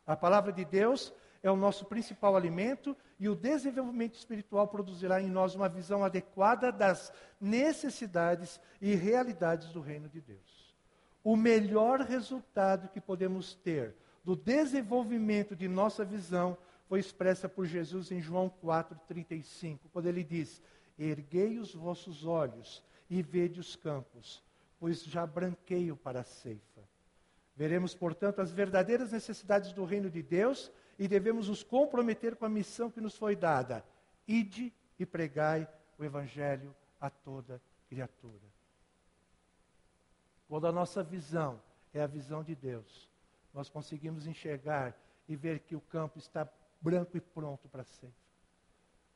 A 0.05 0.15
palavra 0.15 0.51
de 0.51 0.63
Deus 0.63 1.13
é 1.41 1.51
o 1.51 1.55
nosso 1.55 1.85
principal 1.85 2.35
alimento 2.35 2.95
e 3.19 3.27
o 3.27 3.35
desenvolvimento 3.35 4.15
espiritual 4.15 4.67
produzirá 4.67 5.21
em 5.21 5.29
nós 5.29 5.55
uma 5.55 5.67
visão 5.67 6.03
adequada 6.03 6.71
das 6.71 7.11
necessidades 7.39 8.59
e 8.81 8.95
realidades 8.95 9.69
do 9.69 9.81
reino 9.81 10.07
de 10.07 10.21
Deus. 10.21 10.73
O 11.23 11.35
melhor 11.35 12.01
resultado 12.01 12.89
que 12.89 13.01
podemos 13.01 13.55
ter 13.55 13.95
do 14.23 14.35
desenvolvimento 14.35 15.55
de 15.55 15.67
nossa 15.67 16.05
visão 16.05 16.57
foi 16.87 16.99
expressa 16.99 17.49
por 17.49 17.65
Jesus 17.65 18.11
em 18.11 18.21
João 18.21 18.49
4:35, 18.63 19.79
quando 19.91 20.07
ele 20.07 20.23
diz: 20.23 20.61
"Erguei 20.97 21.59
os 21.59 21.73
vossos 21.73 22.25
olhos 22.25 22.83
e 23.09 23.21
vede 23.21 23.59
os 23.59 23.75
campos, 23.75 24.43
pois 24.79 25.03
já 25.03 25.25
branqueio 25.25 25.95
para 25.95 26.21
a 26.21 26.23
ceifa." 26.23 26.81
Veremos, 27.55 27.93
portanto, 27.93 28.41
as 28.41 28.51
verdadeiras 28.51 29.11
necessidades 29.11 29.71
do 29.73 29.85
reino 29.85 30.09
de 30.09 30.23
Deus 30.23 30.71
e 30.97 31.07
devemos 31.07 31.49
nos 31.49 31.63
comprometer 31.63 32.35
com 32.35 32.45
a 32.45 32.49
missão 32.49 32.89
que 32.89 33.01
nos 33.01 33.15
foi 33.15 33.35
dada: 33.35 33.85
ide 34.27 34.73
e 34.97 35.05
pregai 35.05 35.67
o 35.97 36.03
evangelho 36.03 36.75
a 36.99 37.09
toda 37.09 37.61
criatura. 37.87 38.53
Quando 40.47 40.67
a 40.67 40.71
nossa 40.71 41.03
visão 41.03 41.61
é 41.93 42.01
a 42.01 42.07
visão 42.07 42.43
de 42.43 42.55
Deus, 42.55 43.09
nós 43.53 43.69
conseguimos 43.69 44.25
enxergar 44.25 44.97
e 45.27 45.35
ver 45.35 45.59
que 45.59 45.75
o 45.75 45.81
campo 45.81 46.17
está 46.17 46.47
branco 46.81 47.15
e 47.15 47.21
pronto 47.21 47.67
para 47.69 47.83
ser. 47.83 48.11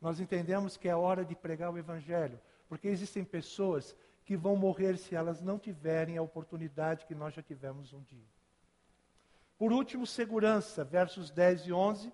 Nós 0.01 0.19
entendemos 0.19 0.77
que 0.77 0.87
é 0.87 0.95
hora 0.95 1.25
de 1.25 1.35
pregar 1.35 1.71
o 1.71 1.77
evangelho, 1.77 2.39
porque 2.69 2.87
existem 2.87 3.23
pessoas 3.23 3.95
que 4.25 4.35
vão 4.35 4.55
morrer 4.55 4.97
se 4.97 5.15
elas 5.15 5.41
não 5.41 5.57
tiverem 5.57 6.17
a 6.17 6.21
oportunidade 6.21 7.05
que 7.05 7.15
nós 7.15 7.33
já 7.33 7.41
tivemos 7.41 7.93
um 7.93 8.01
dia. 8.03 8.27
Por 9.57 9.71
último, 9.71 10.05
segurança, 10.05 10.83
versos 10.83 11.31
10 11.31 11.67
e 11.67 11.73
11, 11.73 12.13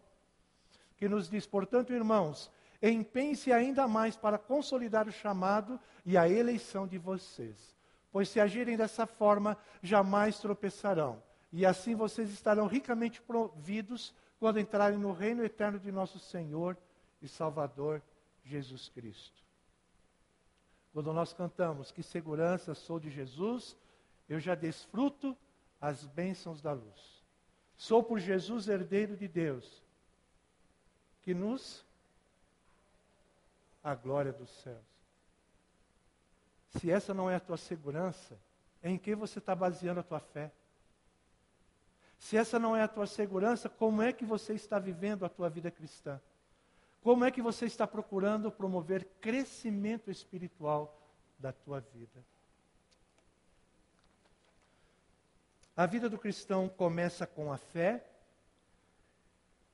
que 0.96 1.10
nos 1.10 1.30
diz: 1.30 1.46
Portanto, 1.46 1.92
irmãos, 1.92 2.50
empenhe-se 2.82 3.52
ainda 3.52 3.88
mais 3.88 4.16
para 4.16 4.38
consolidar 4.38 5.08
o 5.08 5.12
chamado 5.12 5.80
e 6.06 6.16
a 6.18 6.30
eleição 6.30 6.88
de 6.88 6.98
vocês, 6.98 7.76
pois 8.12 8.30
se 8.30 8.40
agirem 8.40 8.78
dessa 8.78 9.06
forma, 9.06 9.58
jamais 9.82 10.40
tropeçarão, 10.40 11.22
e 11.52 11.66
assim 11.66 11.96
vocês 11.96 12.30
estarão 12.32 12.68
ricamente 12.68 13.22
providos 13.22 14.14
quando 14.40 14.60
entrarem 14.60 14.98
no 14.98 15.12
reino 15.12 15.44
eterno 15.44 15.80
de 15.80 15.92
nosso 15.92 16.20
Senhor 16.20 16.78
e 17.24 17.28
Salvador 17.28 18.02
Jesus 18.46 18.90
Cristo. 18.90 19.42
Quando 20.92 21.12
nós 21.12 21.34
cantamos 21.34 21.92
que 21.92 22.04
segurança 22.04 22.76
sou 22.76 23.00
de 23.00 23.10
Jesus, 23.10 23.76
eu 24.30 24.40
já 24.40 24.54
desfruto 24.54 25.36
as 25.82 26.06
bênçãos 26.06 26.62
da 26.62 26.74
luz. 26.74 27.24
Sou 27.76 28.04
por 28.04 28.20
Jesus 28.20 28.68
herdeiro 28.68 29.18
de 29.18 29.28
Deus, 29.28 29.82
que 31.24 31.34
nos 31.34 31.84
a 33.84 33.96
glória 33.96 34.32
dos 34.32 34.50
céus. 34.62 34.94
Se 36.78 36.92
essa 36.92 37.14
não 37.14 37.30
é 37.30 37.36
a 37.36 37.40
tua 37.40 37.58
segurança, 37.58 38.38
em 38.84 38.98
que 38.98 39.16
você 39.16 39.40
está 39.40 39.56
baseando 39.56 40.00
a 40.00 40.04
tua 40.04 40.20
fé? 40.20 40.52
Se 42.20 42.38
essa 42.38 42.58
não 42.60 42.76
é 42.76 42.84
a 42.84 42.88
tua 42.88 43.06
segurança, 43.06 43.68
como 43.68 44.02
é 44.02 44.14
que 44.14 44.26
você 44.26 44.54
está 44.54 44.80
vivendo 44.80 45.26
a 45.26 45.30
tua 45.30 45.50
vida 45.50 45.70
cristã? 45.70 46.22
Como 47.04 47.26
é 47.26 47.32
que 47.32 47.42
você 47.42 47.66
está 47.66 47.86
procurando 47.86 48.50
promover 48.50 49.04
crescimento 49.20 50.10
espiritual 50.10 50.98
da 51.38 51.52
tua 51.52 51.82
vida? 51.82 52.24
A 55.76 55.86
vida 55.86 56.10
do 56.10 56.18
cristão 56.18 56.70
começa 56.70 57.28
com 57.28 57.52
a 57.52 57.58
fé, 57.58 58.06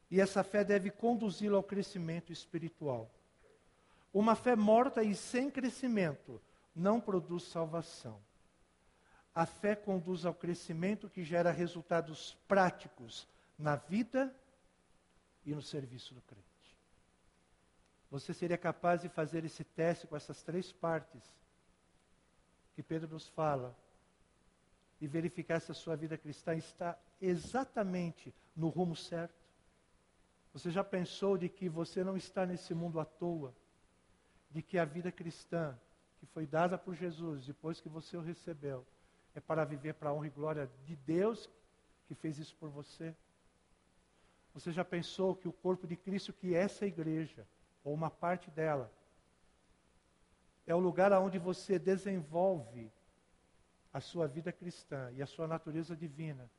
e 0.09 0.19
essa 0.19 0.43
fé 0.43 0.63
deve 0.63 0.89
conduzi-lo 0.89 1.55
ao 1.55 1.61
crescimento 1.61 2.33
espiritual. 2.33 3.11
Uma 4.11 4.35
fé 4.35 4.55
morta 4.55 5.03
e 5.03 5.13
sem 5.13 5.51
crescimento 5.51 6.41
não 6.75 6.99
produz 6.99 7.43
salvação. 7.43 8.19
A 9.35 9.45
fé 9.45 9.75
conduz 9.75 10.25
ao 10.25 10.33
crescimento 10.33 11.07
que 11.07 11.23
gera 11.23 11.51
resultados 11.51 12.35
práticos 12.47 13.27
na 13.55 13.75
vida 13.75 14.33
e 15.45 15.53
no 15.53 15.61
serviço 15.61 16.15
do 16.15 16.21
crente. 16.21 16.48
Você 18.11 18.33
seria 18.33 18.57
capaz 18.57 19.01
de 19.01 19.09
fazer 19.09 19.45
esse 19.45 19.63
teste 19.63 20.07
com 20.07 20.15
essas 20.15 20.41
três 20.41 20.71
partes 20.71 21.21
que 22.75 22.81
Pedro 22.81 23.09
nos 23.09 23.27
fala 23.27 23.75
e 24.99 25.07
verificar 25.07 25.59
se 25.59 25.71
a 25.71 25.75
sua 25.75 25.95
vida 25.95 26.17
cristã 26.17 26.55
está 26.55 26.97
exatamente 27.21 28.33
no 28.55 28.67
rumo 28.69 28.95
certo? 28.95 29.35
Você 30.53 30.71
já 30.71 30.83
pensou 30.83 31.37
de 31.37 31.47
que 31.47 31.69
você 31.69 32.03
não 32.03 32.17
está 32.17 32.45
nesse 32.45 32.73
mundo 32.73 32.99
à 32.99 33.05
toa? 33.05 33.53
De 34.49 34.61
que 34.61 34.79
a 34.79 34.85
vida 34.85 35.11
cristã, 35.11 35.77
que 36.19 36.25
foi 36.25 36.47
dada 36.47 36.77
por 36.77 36.95
Jesus 36.95 37.45
depois 37.45 37.79
que 37.79 37.87
você 37.87 38.17
o 38.17 38.21
recebeu, 38.21 38.85
é 39.35 39.39
para 39.39 39.63
viver 39.63 39.93
para 39.93 40.09
a 40.09 40.13
honra 40.13 40.27
e 40.27 40.31
glória 40.31 40.69
de 40.85 40.95
Deus 40.95 41.47
que 42.07 42.15
fez 42.15 42.39
isso 42.39 42.55
por 42.55 42.69
você? 42.69 43.15
Você 44.53 44.71
já 44.71 44.83
pensou 44.83 45.35
que 45.35 45.47
o 45.47 45.53
corpo 45.53 45.85
de 45.85 45.95
Cristo, 45.95 46.33
que 46.33 46.55
é 46.55 46.63
essa 46.63 46.85
igreja, 46.85 47.47
ou 47.83 47.93
uma 47.93 48.09
parte 48.09 48.49
dela, 48.51 48.91
é 50.67 50.75
o 50.75 50.79
lugar 50.79 51.11
onde 51.13 51.39
você 51.39 51.79
desenvolve 51.79 52.91
a 53.91 53.99
sua 53.99 54.27
vida 54.27 54.51
cristã 54.51 55.11
e 55.13 55.21
a 55.21 55.25
sua 55.25 55.47
natureza 55.47 55.95
divina 55.95 56.49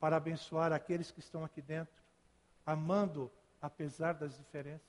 para 0.00 0.16
abençoar 0.16 0.72
aqueles 0.72 1.12
que 1.12 1.20
estão 1.20 1.44
aqui 1.44 1.62
dentro, 1.62 1.94
amando 2.66 3.30
apesar 3.60 4.14
das 4.14 4.36
diferenças? 4.36 4.82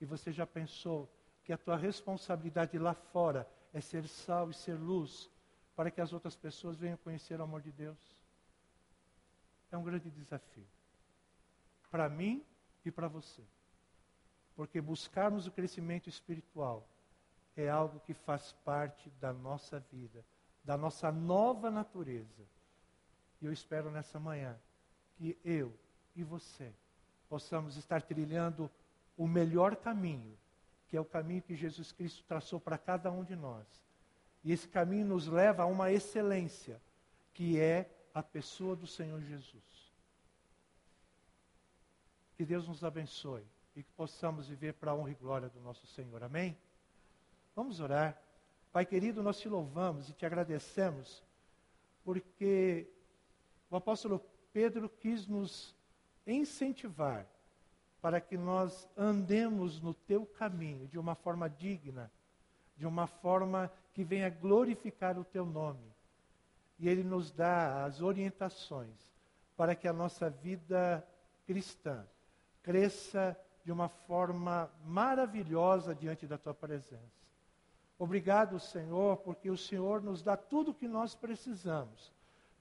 E 0.00 0.04
você 0.04 0.32
já 0.32 0.44
pensou 0.44 1.08
que 1.44 1.52
a 1.52 1.58
tua 1.58 1.76
responsabilidade 1.76 2.76
lá 2.78 2.94
fora 2.94 3.48
é 3.72 3.80
ser 3.80 4.08
sal 4.08 4.50
e 4.50 4.54
ser 4.54 4.74
luz 4.74 5.30
para 5.76 5.90
que 5.90 6.00
as 6.00 6.12
outras 6.12 6.34
pessoas 6.34 6.76
venham 6.76 6.96
conhecer 6.96 7.38
o 7.38 7.44
amor 7.44 7.62
de 7.62 7.70
Deus? 7.70 7.98
É 9.70 9.76
um 9.76 9.84
grande 9.84 10.10
desafio. 10.10 10.66
Para 11.90 12.08
mim 12.08 12.44
e 12.84 12.90
para 12.90 13.06
você. 13.06 13.42
Porque 14.60 14.78
buscarmos 14.78 15.46
o 15.46 15.50
crescimento 15.50 16.10
espiritual 16.10 16.86
é 17.56 17.70
algo 17.70 17.98
que 18.00 18.12
faz 18.12 18.52
parte 18.62 19.08
da 19.18 19.32
nossa 19.32 19.80
vida 19.90 20.22
da 20.62 20.76
nossa 20.76 21.10
nova 21.10 21.70
natureza. 21.70 22.44
E 23.40 23.46
eu 23.46 23.52
espero 23.54 23.90
nessa 23.90 24.20
manhã 24.20 24.54
que 25.16 25.34
eu 25.42 25.72
e 26.14 26.22
você 26.22 26.74
possamos 27.26 27.78
estar 27.78 28.02
trilhando 28.02 28.70
o 29.16 29.26
melhor 29.26 29.76
caminho, 29.76 30.36
que 30.88 30.96
é 30.98 31.00
o 31.00 31.06
caminho 31.06 31.40
que 31.40 31.56
Jesus 31.56 31.90
Cristo 31.90 32.22
traçou 32.28 32.60
para 32.60 32.76
cada 32.76 33.10
um 33.10 33.24
de 33.24 33.34
nós. 33.34 33.66
E 34.44 34.52
esse 34.52 34.68
caminho 34.68 35.06
nos 35.06 35.26
leva 35.26 35.62
a 35.62 35.66
uma 35.66 35.90
excelência, 35.90 36.78
que 37.32 37.58
é 37.58 37.90
a 38.12 38.22
pessoa 38.22 38.76
do 38.76 38.86
Senhor 38.86 39.22
Jesus. 39.22 39.90
Que 42.36 42.44
Deus 42.44 42.68
nos 42.68 42.84
abençoe 42.84 43.42
e 43.80 43.82
que 43.82 43.92
possamos 43.92 44.46
viver 44.46 44.74
para 44.74 44.90
a 44.90 44.94
honra 44.94 45.10
e 45.10 45.14
glória 45.14 45.48
do 45.48 45.58
nosso 45.58 45.86
Senhor. 45.86 46.22
Amém? 46.22 46.54
Vamos 47.56 47.80
orar. 47.80 48.20
Pai 48.70 48.84
querido, 48.84 49.22
nós 49.22 49.40
te 49.40 49.48
louvamos 49.48 50.10
e 50.10 50.12
te 50.12 50.26
agradecemos, 50.26 51.24
porque 52.04 52.86
o 53.70 53.76
apóstolo 53.76 54.22
Pedro 54.52 54.86
quis 54.86 55.26
nos 55.26 55.74
incentivar 56.26 57.26
para 58.02 58.20
que 58.20 58.36
nós 58.36 58.86
andemos 58.94 59.80
no 59.80 59.94
teu 59.94 60.26
caminho 60.26 60.86
de 60.86 60.98
uma 60.98 61.14
forma 61.14 61.48
digna, 61.48 62.12
de 62.76 62.86
uma 62.86 63.06
forma 63.06 63.72
que 63.94 64.04
venha 64.04 64.28
glorificar 64.28 65.18
o 65.18 65.24
teu 65.24 65.46
nome. 65.46 65.90
E 66.78 66.86
ele 66.86 67.02
nos 67.02 67.30
dá 67.30 67.86
as 67.86 68.02
orientações 68.02 69.10
para 69.56 69.74
que 69.74 69.88
a 69.88 69.92
nossa 69.92 70.28
vida 70.28 71.02
cristã 71.46 72.06
cresça 72.62 73.34
de 73.64 73.72
uma 73.72 73.88
forma 73.88 74.70
maravilhosa 74.84 75.94
diante 75.94 76.26
da 76.26 76.38
tua 76.38 76.54
presença. 76.54 77.20
Obrigado, 77.98 78.58
Senhor, 78.58 79.18
porque 79.18 79.50
o 79.50 79.56
Senhor 79.56 80.02
nos 80.02 80.22
dá 80.22 80.36
tudo 80.36 80.70
o 80.70 80.74
que 80.74 80.88
nós 80.88 81.14
precisamos 81.14 82.12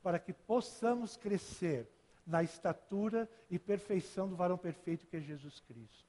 para 0.04 0.20
que 0.20 0.34
possamos 0.34 1.16
crescer 1.16 1.88
na 2.26 2.44
estatura 2.44 3.30
e 3.50 3.58
perfeição 3.58 4.28
do 4.28 4.36
varão 4.36 4.58
perfeito 4.58 5.08
que 5.08 5.18
é 5.18 5.22
Jesus 5.22 5.60
Cristo. 5.62 6.08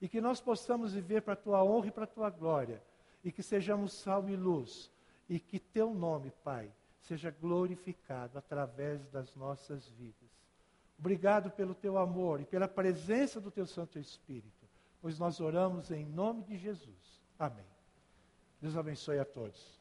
E 0.00 0.08
que 0.08 0.20
nós 0.20 0.40
possamos 0.40 0.94
viver 0.94 1.22
para 1.22 1.34
a 1.34 1.36
tua 1.36 1.62
honra 1.62 1.88
e 1.88 1.90
para 1.90 2.04
a 2.04 2.06
tua 2.06 2.30
glória. 2.30 2.82
E 3.22 3.30
que 3.30 3.42
sejamos 3.42 3.92
sal 3.92 4.28
e 4.28 4.36
luz. 4.36 4.90
E 5.28 5.38
que 5.38 5.58
teu 5.58 5.92
nome, 5.92 6.30
Pai, 6.42 6.72
seja 7.00 7.30
glorificado 7.30 8.38
através 8.38 9.06
das 9.08 9.34
nossas 9.34 9.88
vidas. 9.90 10.39
Obrigado 11.00 11.50
pelo 11.50 11.74
teu 11.74 11.96
amor 11.96 12.42
e 12.42 12.44
pela 12.44 12.68
presença 12.68 13.40
do 13.40 13.50
teu 13.50 13.66
Santo 13.66 13.98
Espírito, 13.98 14.68
pois 15.00 15.18
nós 15.18 15.40
oramos 15.40 15.90
em 15.90 16.04
nome 16.04 16.44
de 16.44 16.58
Jesus. 16.58 17.22
Amém. 17.38 17.64
Deus 18.60 18.76
abençoe 18.76 19.18
a 19.18 19.24
todos. 19.24 19.79